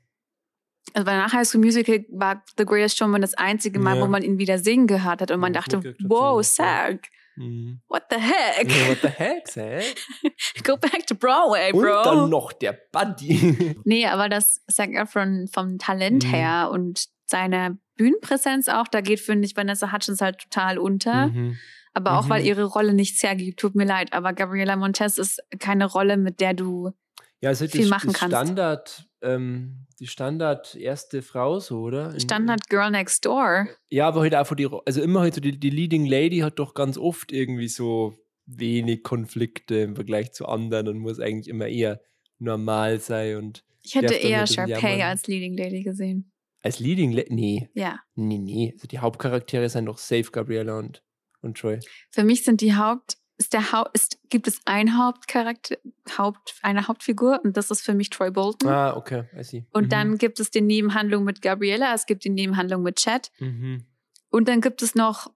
[0.95, 4.03] Also bei nach High School Musical war The Greatest Showman das einzige Mal, Ja.
[4.03, 5.31] wo man ihn wieder singen gehört hat.
[5.31, 7.09] Und man dachte, wow, Zack,
[7.39, 7.81] Mhm.
[7.89, 8.69] what the heck?
[8.71, 9.81] Ja, what the heck, hä?
[10.65, 12.03] Go back to Broadway, Und bro.
[12.05, 13.77] dann noch der Buddy.
[13.85, 16.31] Nee, aber das Zac Efron vom Talent Mhm.
[16.31, 21.27] her und seiner Bühnenpräsenz auch, da geht, finde ich, Vanessa Hutchins halt total unter.
[21.29, 21.57] Mhm.
[21.95, 22.31] Aber auch, Mhm.
[22.31, 23.59] weil ihre Rolle nichts hergibt.
[23.61, 26.93] Tut mir leid, aber Gabriela Montez ist keine Rolle, mit der du.
[27.41, 28.37] Ja, also Viel das, machen kannst.
[28.37, 32.13] Standard, ähm, die Standard erste Frau so, oder?
[32.15, 33.69] In- Standard Girl Next Door.
[33.91, 36.59] Ja, aber halt einfach die, Ro- also immer halt so die, die Leading Lady hat
[36.59, 38.15] doch ganz oft irgendwie so
[38.47, 42.01] wenig Konflikte im Vergleich zu anderen und muss eigentlich immer eher
[42.39, 46.33] normal sein und Ich hätte eher Sharpay als Leading Lady gesehen.
[46.63, 48.01] als Leading Lady, nee, Ja.
[48.15, 51.03] nee, nee, also die Hauptcharaktere sind doch Safe Gabriella und,
[51.43, 51.79] und Troy.
[52.11, 55.77] Für mich sind die Haupt, ist der Haupt, ist, gibt es ein Hauptcharakter,
[56.19, 58.69] Haupt, eine Hauptfigur und das ist für mich Troy Bolton.
[58.69, 59.65] Ah, okay, I see.
[59.73, 59.89] Und Mhm.
[59.91, 63.85] dann gibt es die Nebenhandlung mit Gabriella, es gibt die Nebenhandlung mit Chad Mhm.
[64.31, 65.33] und dann gibt es noch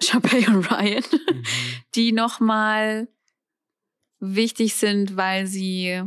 [0.00, 1.42] Sharpay und Ryan, Mhm.
[1.94, 3.08] die nochmal
[4.18, 6.02] wichtig sind, weil sie,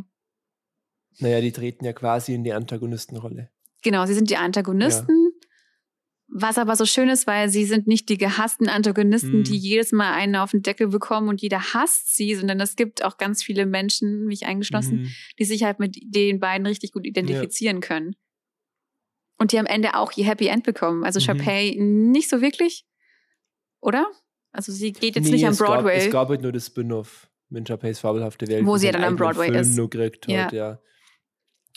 [1.19, 3.49] Naja, die treten ja quasi in die Antagonistenrolle.
[3.83, 5.28] genau, sie sind die Antagonisten
[6.31, 9.43] Was aber so schön ist, weil sie sind nicht die gehassten Antagonisten, Mhm.
[9.45, 13.03] die jedes Mal einen auf den Deckel bekommen und jeder hasst sie, sondern es gibt
[13.03, 15.11] auch ganz viele Menschen, mich eingeschlossen, Mhm.
[15.39, 18.15] die sich halt mit den beiden richtig gut identifizieren können.
[19.39, 21.03] Und die am Ende auch ihr Happy End bekommen.
[21.03, 21.23] Also Mhm.
[21.23, 22.85] Sharpay nicht so wirklich,
[23.81, 24.05] oder?
[24.51, 25.97] Also sie geht jetzt Nee, nicht am es Gab, Broadway.
[25.97, 28.65] es gab halt nur das Spin-off mit Chappelle's fabelhafte Welt.
[28.65, 29.75] Wo sie ja dann am Broadway Film ist.
[29.75, 30.43] Nur gekriegt Ja.
[30.45, 30.79] hat, ja.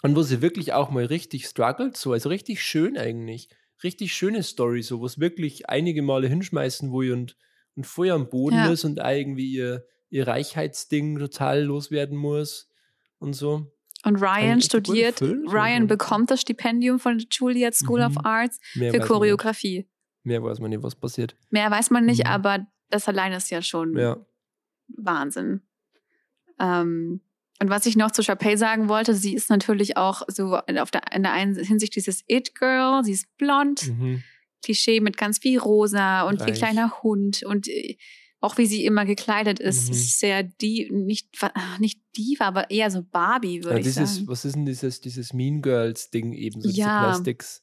[0.03, 3.49] Und wo sie wirklich auch mal richtig struggelt, so, also richtig schön eigentlich.
[3.83, 7.37] Richtig schöne Story, so, wo es wirklich einige Male hinschmeißen, wo ihr und,
[7.75, 8.71] und Feuer am Boden Ja.
[8.71, 12.69] ist und irgendwie ihr, ihr Reichheitsding total loswerden muss
[13.19, 13.73] und so.
[14.05, 15.49] und Ryan studiert, Film.
[15.49, 18.21] Ryan bekommt das Stipendium von der Juilliard School of Mhm.
[18.25, 19.89] Arts Mehr für man Choreografie.
[20.25, 21.37] Mehr weiß man nicht, was passiert.
[21.51, 22.31] Mehr weiß man nicht, Mhm.
[22.31, 24.17] aber das allein ist ja schon Ja.
[24.89, 25.63] Wahnsinn.
[26.61, 27.21] Ähm,
[27.63, 31.03] und was ich noch zu Chapey sagen wollte, sie ist natürlich auch so auf der,
[31.13, 34.23] in der einen Hinsicht dieses It-Girl, sie ist blond, Mhm.
[34.65, 36.59] Klischee mit ganz viel rosa und ihr Reich.
[36.59, 37.97] kleiner Hund und äh,
[38.41, 39.93] auch wie sie immer gekleidet ist, Mhm.
[39.93, 41.29] ist sehr die, nicht,
[41.79, 44.29] nicht Diva, aber eher so Barbie, würde ja ich dieses, sagen.
[44.29, 46.73] was ist denn dieses, dieses Mean Girls-Ding eben, so Ja.
[46.73, 46.89] diese
[47.23, 47.63] Plastics?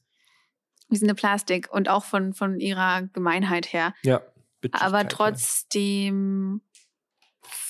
[0.89, 3.93] Wie so eine Plastik und auch von, von ihrer Gemeinheit her.
[4.03, 4.21] Ja.
[4.71, 5.03] Aber ja.
[5.05, 6.61] trotzdem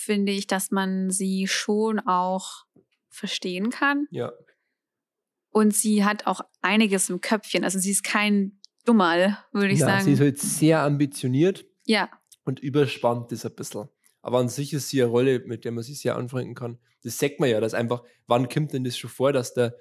[0.09, 2.65] finde ich, dass man sie schon auch
[3.09, 4.07] verstehen kann.
[4.09, 4.31] Ja.
[5.51, 7.63] Und sie hat auch einiges im Köpfchen.
[7.63, 10.05] Also sie ist kein Dummerl, würde ich ja, sagen.
[10.05, 12.09] sie ist halt sehr ambitioniert ja,
[12.43, 13.87] und überspannt ist ein bisschen.
[14.23, 16.79] Aber an sich ist sie eine Rolle, mit der man sich sehr anfreunden kann.
[17.03, 19.75] Das sagt man ja, dass einfach, wann kommt denn das schon vor, dass der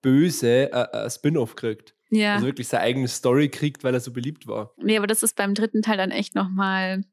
[0.00, 1.94] Böse äh, ein Spin-off kriegt?
[2.08, 2.36] ja.
[2.36, 4.72] Also wirklich seine eigene Story kriegt, weil er so beliebt war.
[4.78, 7.04] nee, aber das ist beim dritten Teil dann echt nochmal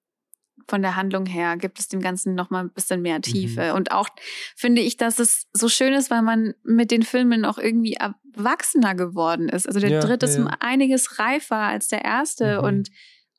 [0.68, 3.22] von der Handlung her, gibt es dem Ganzen nochmal ein bisschen mehr Mhm.
[3.24, 3.74] Tiefe.
[3.74, 4.10] Und auch
[4.56, 8.96] finde ich, dass es so schön ist, weil man mit den Filmen auch irgendwie erwachsener
[8.96, 9.68] geworden ist.
[9.68, 12.60] Also der Ja, dritte ja, ist um einiges reifer als der erste.
[12.60, 12.64] Mhm.
[12.66, 12.90] Und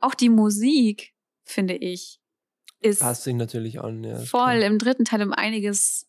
[0.00, 1.14] auch die Musik,
[1.44, 2.20] finde ich,
[2.80, 4.04] ist Passt sich natürlich an.
[4.04, 6.06] Ja, voll im dritten Teil um einiges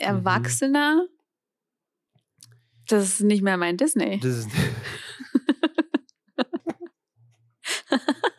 [0.00, 1.06] erwachsener.
[2.88, 4.20] Das ist nicht mehr mein Disney.
[4.20, 4.48] Das ist,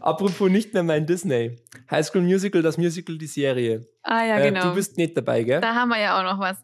[0.00, 1.56] Apropos nicht mehr mein Disney.
[1.90, 3.86] High School Musical, das Musical, die Serie.
[4.02, 4.68] Ah ja, Äh, genau.
[4.68, 5.60] du bist nicht dabei, gell?
[5.60, 6.58] da haben wir ja auch noch was.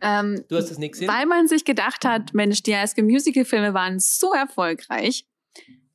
[0.00, 1.08] Ähm, Du hast das nicht gesehen?
[1.08, 5.26] weil man sich gedacht hat, Mensch, die High School Musical Filme waren so erfolgreich.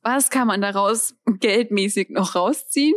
[0.02, 2.94] Was kann man daraus geldmäßig noch rausziehen?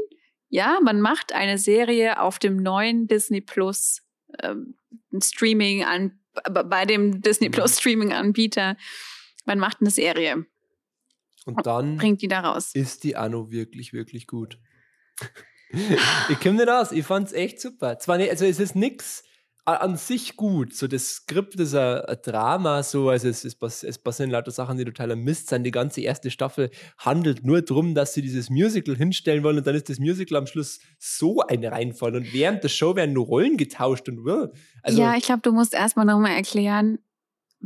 [0.49, 4.01] Ja, man macht eine Serie auf dem neuen Disney Plus
[4.41, 4.76] ähm,
[5.22, 6.20] Streaming an
[6.51, 8.76] bei dem Disney Plus Streaming Anbieter.
[9.45, 10.45] Man macht eine Serie,
[11.46, 12.72] Und dann bringt die da raus.
[12.74, 14.60] ist die Anno wirklich, wirklich gut.
[16.30, 16.91] ich komme nicht aus.
[16.91, 17.98] Ich fand's echt super.
[18.00, 19.24] Zwar nicht, also es ist nix
[19.66, 20.74] a- an sich gut.
[20.74, 24.78] So das Skript ist ein, ein Drama, so, also es, es, es passieren lauter Sachen,
[24.78, 25.64] die totaler Mist sind.
[25.64, 29.76] Die ganze erste Staffel handelt nur darum, dass sie dieses Musical hinstellen wollen und dann
[29.76, 32.16] ist das Musical am Schluss so ein Reinfall.
[32.16, 34.48] Und während der Show werden nur Rollen getauscht und uh,
[34.84, 37.00] also ja, ich glaube, du musst erstmal nochmal erklären,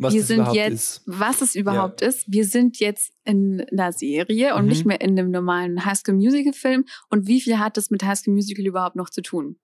[0.02, 1.02] was wir sind jetzt, ist.
[1.06, 2.32] was es überhaupt ist.
[2.32, 4.70] Wir sind jetzt in einer Serie und Mhm.
[4.70, 6.86] nicht mehr in einem normalen High School Musical Film.
[7.10, 9.58] Und wie viel hat das mit High School Musical überhaupt noch zu tun?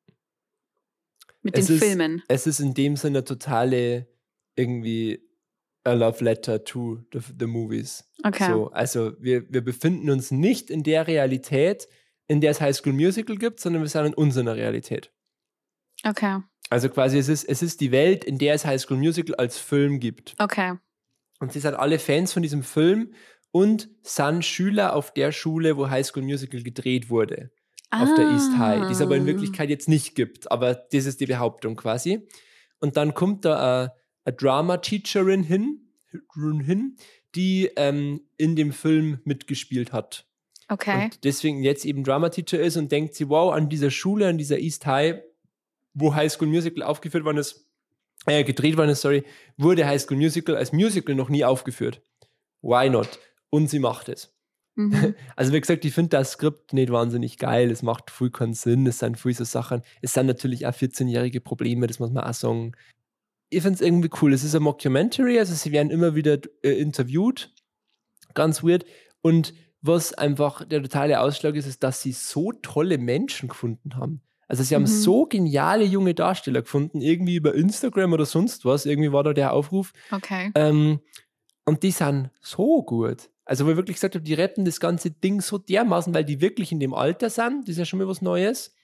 [1.41, 2.23] Mit Es den ist- Filmen.
[2.27, 4.07] Es ist in dem Sinne totale
[4.55, 5.21] irgendwie
[5.83, 8.03] a love letter to the, the movies.
[8.23, 8.51] Okay.
[8.51, 11.87] So, also wir, wir befinden uns nicht in der Realität,
[12.27, 15.11] in der es High School Musical gibt, sondern wir sind in unserer Realität.
[16.03, 16.39] Okay.
[16.69, 19.57] Also quasi, es ist, es ist die Welt, in der es High School Musical als
[19.57, 20.35] Film gibt.
[20.39, 20.73] Okay.
[21.39, 23.13] Und sie sind alle Fans von diesem Film
[23.51, 27.51] und sind Schüler auf der Schule, wo High School Musical gedreht wurde.
[27.91, 29.27] Auf der East High, die es aber in Ah.
[29.27, 30.51] Wirklichkeit jetzt nicht gibt.
[30.51, 32.27] Aber das ist die Behauptung quasi.
[32.79, 33.93] Und dann kommt da eine,
[34.25, 35.79] eine Drama-Teacherin hin,
[36.65, 36.97] hin,
[37.35, 40.27] die ähm, in dem Film mitgespielt hat.
[40.67, 41.05] Okay.
[41.05, 44.59] Und deswegen jetzt eben Drama-Teacher ist und denkt sie, wow, an dieser Schule, an dieser
[44.59, 45.21] East High,
[45.95, 47.67] wo High School Musical aufgeführt worden ist,
[48.27, 49.23] äh, gedreht worden ist, sorry,
[49.57, 52.01] wurde High School Musical als Musical noch nie aufgeführt.
[52.61, 53.19] Why not?
[53.49, 54.35] Und sie macht es.
[54.75, 55.15] Mhm.
[55.35, 57.71] Also wie gesagt, ich finde das Skript nicht wahnsinnig geil.
[57.71, 58.85] Es macht voll keinen Sinn.
[58.87, 59.81] Es sind viel so Sachen.
[60.01, 62.73] Es sind natürlich auch 14-jährige Probleme, das muss man auch sagen.
[63.49, 64.33] Ich finde es irgendwie cool.
[64.33, 67.53] Es ist ein Mockumentary, also sie werden immer wieder äh, interviewt.
[68.33, 68.85] Ganz weird.
[69.21, 74.21] Und was einfach der totale Ausschlag ist, ist, dass sie so tolle Menschen gefunden haben.
[74.47, 74.87] Also sie haben Mhm.
[74.87, 78.85] so geniale junge Darsteller gefunden, irgendwie über Instagram oder sonst was.
[78.85, 79.91] Irgendwie war da der Aufruf.
[80.11, 80.51] Okay.
[80.55, 80.99] Ähm,
[81.65, 83.29] und die sind so gut.
[83.45, 86.41] Also, wo ich wirklich gesagt habe, die retten das ganze Ding so dermaßen, weil die
[86.41, 88.75] wirklich in dem Alter sind, das ist ja schon mal was Neues,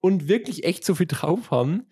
[0.00, 1.86] und wirklich echt so viel drauf haben.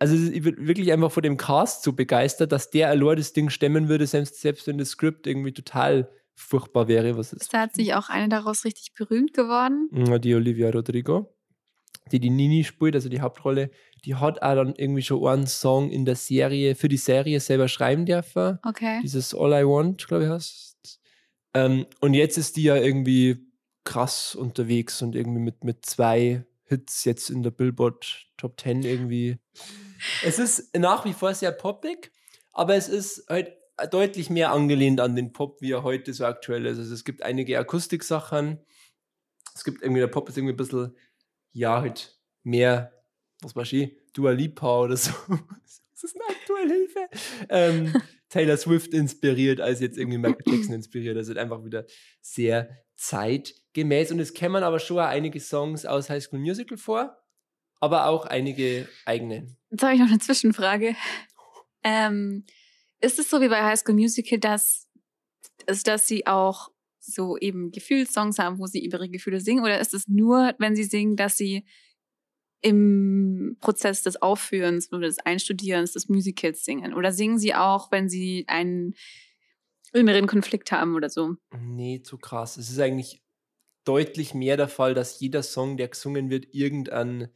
[0.00, 3.50] Also ich bin wirklich einfach vor dem Cast so begeistert, dass der allein das Ding
[3.50, 7.16] stemmen würde, selbst, selbst wenn das Skript irgendwie total furchtbar wäre.
[7.16, 9.88] Was ist Da hat sich auch eine daraus richtig berühmt geworden.
[9.92, 11.32] Ja, die Olivia Rodrigo,
[12.12, 13.70] die die Nini spielt, also die Hauptrolle,
[14.04, 17.68] die hat auch dann irgendwie schon einen Song in der Serie, für die Serie selber
[17.68, 18.58] schreiben dürfen.
[18.64, 19.00] Okay.
[19.02, 21.00] Dieses All I Want, glaube ich, heißt.
[21.54, 23.48] Ähm, und jetzt ist die ja irgendwie
[23.84, 29.38] krass unterwegs und irgendwie mit, mit zwei Hits jetzt in der Billboard Top 10 irgendwie.
[30.22, 32.12] Es ist nach wie vor sehr poppig,
[32.52, 33.52] aber es ist halt
[33.90, 36.78] deutlich mehr angelehnt an den Pop, wie er heute so aktuell ist.
[36.78, 38.60] Also es gibt einige Akustiksachen.
[39.54, 40.96] Es gibt irgendwie, der Pop ist irgendwie ein bisschen,
[41.52, 42.92] ja, halt mehr,
[43.40, 45.12] was weiß ich, Dua Lipa oder so.
[46.00, 47.08] Das ist eine aktuelle Hilfe.
[47.48, 51.16] Ähm, Taylor Swift inspiriert, als jetzt irgendwie Michael Jackson inspiriert.
[51.16, 51.86] Also einfach wieder
[52.20, 54.12] sehr zeitgemäß.
[54.12, 57.18] Und es kämen aber schon einige Songs aus High School Musical vor,
[57.80, 59.56] aber auch einige eigene.
[59.70, 60.94] Jetzt habe ich noch eine Zwischenfrage.
[61.82, 62.44] Ähm,
[63.00, 64.88] ist es so wie bei High School Musical, dass,
[65.66, 66.70] ist, dass sie auch
[67.14, 69.64] so eben Gefühlssongs haben, wo sie ihre Gefühle singen?
[69.64, 71.64] Oder ist es nur, wenn sie singen, dass sie
[72.60, 76.94] im Prozess des Aufführens oder des Einstudierens des Musicals singen?
[76.94, 78.94] Oder singen sie auch, wenn sie einen
[79.92, 81.36] inneren Konflikt haben oder so?
[81.58, 82.56] Nee, zu krass.
[82.56, 83.22] Es ist eigentlich
[83.84, 87.28] deutlich mehr der Fall, dass jeder Song, der gesungen wird, irgendeinen,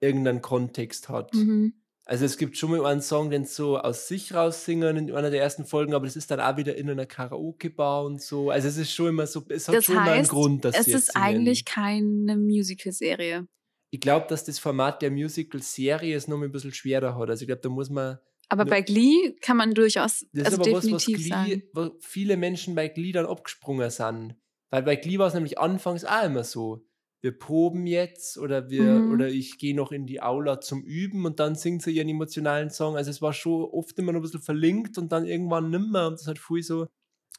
[0.00, 1.34] irgendeinen Kontext hat.
[1.34, 1.74] Mhm.
[2.04, 5.30] Also es gibt schon mal einen Song, den so aus sich raus singen in einer
[5.30, 8.50] der ersten Folgen, aber das ist dann auch wieder in einer Karaoke-Bar und so.
[8.50, 10.76] Also es ist schon immer so, es hat Das schon immer einen heißt, Grund, dass
[10.76, 11.24] Es ist singen.
[11.24, 13.46] eigentlich keine Musical-Serie.
[13.90, 17.30] Ich glaube, dass das Format der Musical-Serie es noch mal ein bisschen schwerer hat.
[17.30, 20.66] Also ich glaube, da muss man Aber bei Glee kann man durchaus, Das also ist
[20.68, 21.46] aber was, was definitiv sagen.
[21.46, 24.34] Glee, wo viele Menschen bei Glee dann abgesprungen sind.
[24.70, 26.84] Weil bei Glee war es nämlich anfangs auch immer so.
[27.22, 29.12] Wir proben jetzt oder wir Mhm.
[29.12, 32.68] oder ich gehe noch in die Aula zum Üben und dann singt sie ihren emotionalen
[32.68, 32.96] Song.
[32.96, 36.14] Also es war schon oft immer noch ein bisschen verlinkt und dann irgendwann nimmer und
[36.14, 36.88] das hat viel so.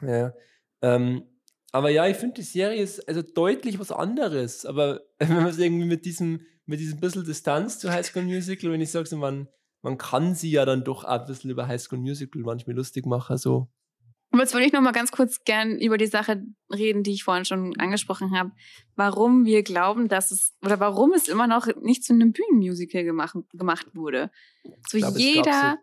[0.02, 0.34] Ja.
[0.82, 1.24] Ähm,
[1.74, 4.66] aber ja, ich finde die Serie ist also deutlich was anderes.
[4.66, 8.72] Aber wenn man es irgendwie mit diesem, mit diesem bisschen Distanz zu High School Musical,
[8.72, 9.50] wenn ich sage, so, man,
[9.82, 13.06] man kann sie ja dann doch auch ein bisschen über High School Musical manchmal lustig
[13.06, 13.38] machen.
[13.38, 13.68] So.
[14.34, 17.24] Aber jetzt würde ich noch mal ganz kurz gern über die Sache reden, die ich
[17.24, 18.52] vorhin schon angesprochen habe.
[18.96, 23.36] Warum wir glauben, dass es, oder warum es immer noch nicht zu einem Bühnenmusical gemacht,
[23.54, 24.32] gemacht wurde.
[24.90, 25.78] So glaub, jeder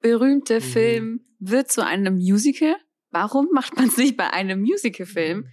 [0.00, 0.62] berühmte Mhm.
[0.62, 2.76] Film wird zu einem Musical.
[3.10, 5.48] Warum macht man es nicht bei einem Musicalfilm?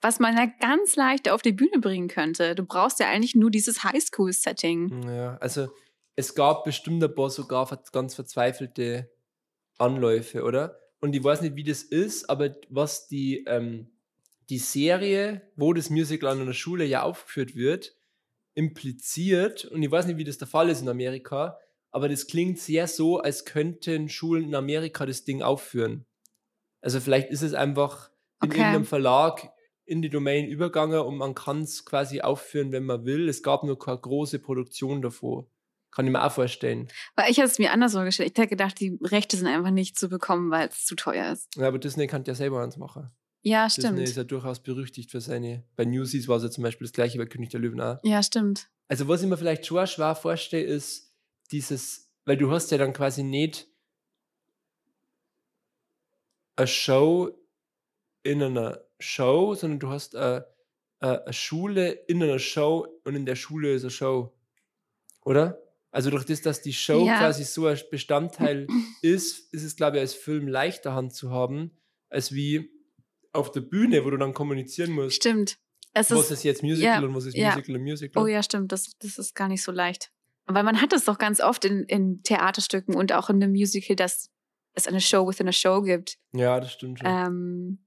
[0.00, 2.54] Was man ja ganz leicht auf die Bühne bringen könnte.
[2.54, 5.02] Du brauchst ja eigentlich nur dieses Highschool-Setting.
[5.06, 5.68] Ja, also
[6.16, 9.10] es gab bestimmt ein paar sogar ganz verzweifelte
[9.76, 10.79] Anläufe, oder?
[11.00, 13.90] Und ich weiß nicht, wie das ist, aber was die, ähm,
[14.50, 17.96] die Serie, wo das Musical an einer Schule ja aufgeführt wird,
[18.54, 21.58] impliziert, und ich weiß nicht, wie das der Fall ist in Amerika,
[21.90, 26.06] aber das klingt sehr so, als könnten Schulen in Amerika das Ding aufführen.
[26.80, 28.58] Also vielleicht ist es einfach in Okay.
[28.58, 29.52] irgendeinem Verlag
[29.86, 33.28] in die Domain übergegangen und man kann es quasi aufführen, wenn man will.
[33.28, 35.48] Es gab nur keine große Produktion davor.
[35.92, 36.88] Kann ich mir auch vorstellen.
[37.16, 38.30] Weil ich hätte es mir anders vorgestellt.
[38.32, 41.54] Ich hätte gedacht, die Rechte sind einfach nicht zu bekommen, weil es zu teuer ist.
[41.56, 43.10] Ja, aber Disney kann ja selber eins machen.
[43.42, 44.00] Ja, Disney stimmt.
[44.00, 45.64] ist ja durchaus berüchtigt für seine.
[45.76, 47.98] Bei Newsies war es ja zum Beispiel das gleiche bei König der Löwen auch.
[48.04, 48.68] Ja, stimmt.
[48.88, 51.12] Also, was ich mir vielleicht schon schwer vorstelle, ist
[51.50, 53.66] dieses, weil du hast ja dann quasi nicht
[56.56, 57.30] eine Show
[58.22, 60.46] in einer Show, sondern du hast eine
[61.00, 64.32] eine Schule in einer Show und in der Schule ist eine Show.
[65.24, 65.58] Oder?
[65.90, 67.18] Also durch das, dass die Show Ja.
[67.18, 68.66] quasi so ein Bestandteil
[69.02, 71.72] ist, ist es, glaube ich, als Film leichter Hand zu haben,
[72.08, 72.70] als wie
[73.32, 75.16] auf der Bühne, wo du dann kommunizieren musst.
[75.16, 75.58] Stimmt.
[75.92, 77.50] Es Was ist, ist jetzt Musical ja, und was ist ja.
[77.50, 78.22] Musical und Musical?
[78.22, 78.70] oh ja, stimmt.
[78.70, 80.12] Das, das ist gar nicht so leicht.
[80.46, 83.96] Weil man hat es doch ganz oft in, in Theaterstücken und auch in einem Musical,
[83.96, 84.30] dass
[84.74, 86.16] es eine Show within a Show gibt.
[86.32, 87.08] Ja, das stimmt schon.
[87.08, 87.78] Ähm,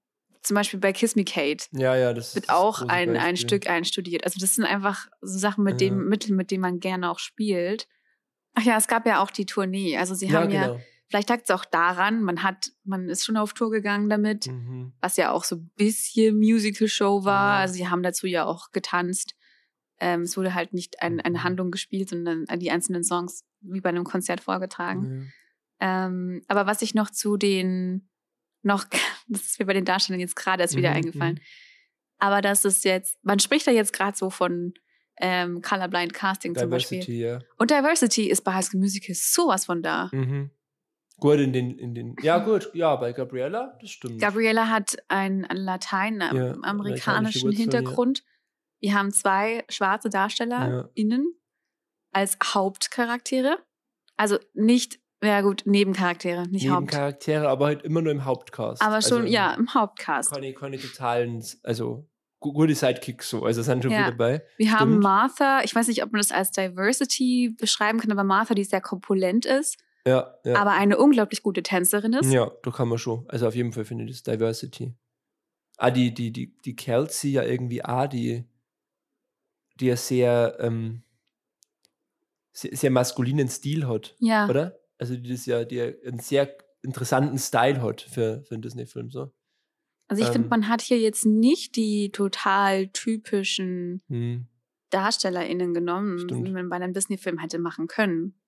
[0.43, 3.37] zum Beispiel bei Kiss Me Kate ja, ja, das wird ist auch ein, ein.
[3.37, 4.23] Stück einstudiert.
[4.25, 6.03] Also das sind einfach so Sachen mit dem Ja.
[6.03, 7.87] Mittel, mit dem man gerne auch spielt.
[8.53, 9.97] Ach ja, es gab ja auch die Tournee.
[9.97, 10.79] Also sie Ja, haben ja, genau.
[11.09, 14.47] vielleicht lag es auch daran, man hat, man ist schon auf Tour gegangen damit.
[14.47, 14.93] Mhm.
[15.01, 17.55] was ja auch so ein bisschen Musical-Show war.
[17.55, 17.61] Ja.
[17.61, 19.35] Also sie haben dazu ja auch getanzt.
[19.99, 21.43] Ähm, es wurde halt nicht ein, eine Mhm.
[21.43, 25.31] Handlung gespielt, sondern die einzelnen Songs wie bei einem Konzert vorgetragen.
[25.79, 26.05] Ja.
[26.07, 28.09] Ähm, aber was ich noch zu den,
[28.64, 28.86] noch,
[29.28, 31.36] das ist mir bei den Darstellern jetzt gerade erst wieder Mhm, eingefallen.
[31.36, 31.41] mhm.
[32.20, 34.74] Aber das ist jetzt, man spricht da jetzt gerade so von
[35.18, 36.99] ähm, Colorblind Casting zum Beispiel.
[37.01, 37.39] Diversity, ja.
[37.57, 40.09] Und Diversity ist bei High School Musical sowas von da.
[40.11, 40.49] Mhm.
[41.18, 42.16] Gut, in den, in den.
[42.22, 44.20] Ja, gut, ja, bei Gabriella, das stimmt.
[44.20, 48.24] Gabriella hat einen lateinamerikanischen amerikanische Wurzeln, Hintergrund.
[48.80, 51.34] Wir haben zwei schwarze DarstellerInnen
[52.11, 53.57] als Hauptcharaktere.
[54.18, 56.82] Also nicht, ja gut, Nebencharaktere, nicht Haupt.
[56.82, 58.82] Nebencharaktere, aber halt immer nur im Hauptcast.
[58.82, 60.32] Aber schon, also ja, im Hauptcast.
[60.32, 62.07] Keine, keine totalen, also
[62.39, 64.03] gu- gute Sidekicks so, also sind schon Ja.
[64.03, 64.43] viel dabei.
[64.57, 65.03] Wir haben Stimmt.
[65.03, 68.82] Martha, ich weiß nicht, ob man das als Diversity beschreiben kann, aber Martha, die sehr
[68.82, 70.55] korpulent ist, Ja, ja.
[70.55, 72.32] aber eine unglaublich gute Tänzerin ist.
[72.32, 73.26] Ja, da kann man schon.
[73.30, 74.93] Also auf jeden Fall finde ich das Diversity.
[75.78, 78.43] Ah, die, die, die, die Kelsey ja irgendwie auch, die,
[79.80, 81.03] die ja sehr, ähm,
[82.51, 84.47] sehr, sehr maskulinen Stil hat, Ja.
[84.47, 84.78] oder?
[85.04, 89.34] Also die das ja, die einen sehr interessanten Style hat für, für einen Disney-Film, so.
[90.08, 90.49] Also ich finde, Ähm.
[90.49, 94.47] man hat hier jetzt nicht die total typischen Hm.
[94.91, 96.47] DarstellerInnen genommen, Stimmt.
[96.47, 98.39] wie man bei einem Disney-Film hätte machen können.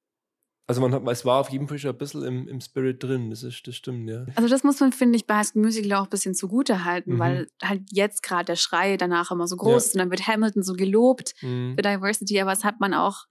[0.68, 3.30] Also man hat, es war auf jeden Fall schon ein bisschen im, im Spirit drin,
[3.32, 4.26] das, ist, das stimmt, ja.
[4.36, 7.16] Also das muss man, finde ich, bei High School Musical auch ein bisschen zugute halten,
[7.16, 7.20] Mhm.
[7.20, 9.78] weil halt jetzt gerade der Schrei danach immer so groß Ja.
[9.78, 11.74] ist und dann wird Hamilton so gelobt Hm.
[11.76, 13.26] für Diversity, aber das hat man auch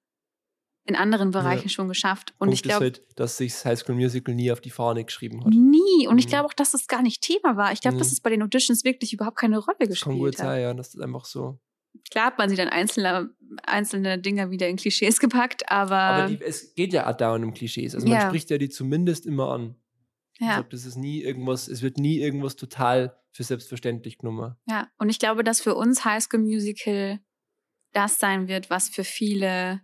[0.87, 2.33] in anderen Bereichen schon geschafft.
[2.39, 5.05] Und Punkt ich glaube, ist halt, dass sich High School Musical nie auf die Fahne
[5.05, 5.53] geschrieben hat.
[5.53, 6.07] nie.
[6.07, 6.31] Und ich Mhm.
[6.31, 7.73] glaube auch, dass das gar nicht Thema war.
[7.73, 8.13] Ich glaube, dass Mhm.
[8.13, 10.37] es bei den Auditions wirklich überhaupt keine Rolle Das gespielt gut hat.
[10.37, 11.59] sein, ja, dass das einfach so.
[12.11, 13.31] Klar hat man sie dann einzelne,
[13.63, 17.55] einzelne Dinger wieder in Klischees gepackt, aber, Aber die, es geht ja auch dauernd um
[17.55, 17.95] Klischees.
[17.95, 18.27] Also man Ja.
[18.27, 19.77] spricht ja die zumindest immer an.
[20.35, 24.57] Ich ja, glaube, das ist nie irgendwas, es wird nie irgendwas total für selbstverständlich genommen.
[24.67, 24.89] ja.
[24.99, 27.21] Und ich glaube, dass für uns High School Musical
[27.93, 29.81] das sein wird, was für viele,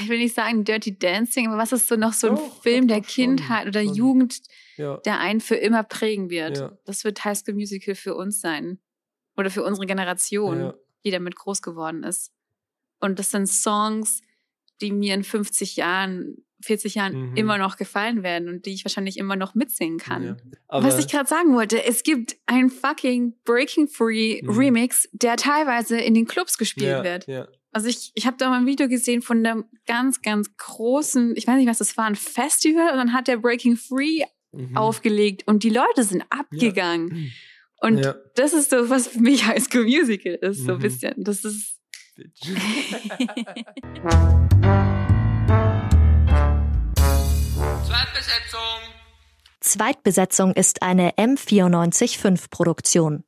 [0.00, 2.88] ich will nicht sagen Dirty Dancing, aber was ist so noch so ein Doch, Film
[2.88, 3.04] der schon,
[3.36, 3.94] Kindheit oder schon.
[3.94, 4.40] Jugend,
[4.76, 4.98] Ja.
[4.98, 6.58] der einen für immer prägen wird.
[6.58, 6.78] Ja.
[6.84, 8.78] Das wird High School Musical für uns sein.
[9.36, 10.74] Oder für unsere Generation, Ja.
[11.04, 12.32] die damit groß geworden ist.
[13.00, 14.20] Und das sind Songs,
[14.80, 17.36] die mir in 50 Jahren, 40 Jahren Mhm.
[17.36, 20.40] immer noch gefallen werden und die ich wahrscheinlich immer noch mitsingen kann.
[20.68, 24.50] Was ich gerade sagen wollte, es gibt einen fucking Breaking Free Mhm.
[24.50, 27.26] Remix, der teilweise in den Clubs gespielt wird.
[27.28, 27.46] Ja.
[27.78, 31.46] Also ich, ich habe da mal ein Video gesehen von einem ganz, ganz großen, ich
[31.46, 34.76] weiß nicht, was das war, ein Festival und dann hat der Breaking Free Mhm.
[34.76, 37.30] aufgelegt und die Leute sind abgegangen.
[37.80, 38.16] Und Ja.
[38.34, 40.82] das ist so, was für mich High School Musical ist, so ein Mhm.
[40.82, 41.14] bisschen.
[41.18, 41.78] Das ist.
[42.16, 42.40] Bitch.
[47.84, 48.60] Zweitbesetzung.
[49.60, 53.24] Zweitbesetzung ist eine M945 Produktion.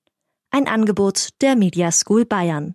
[0.51, 2.75] Ein Angebot der Media School Bayern.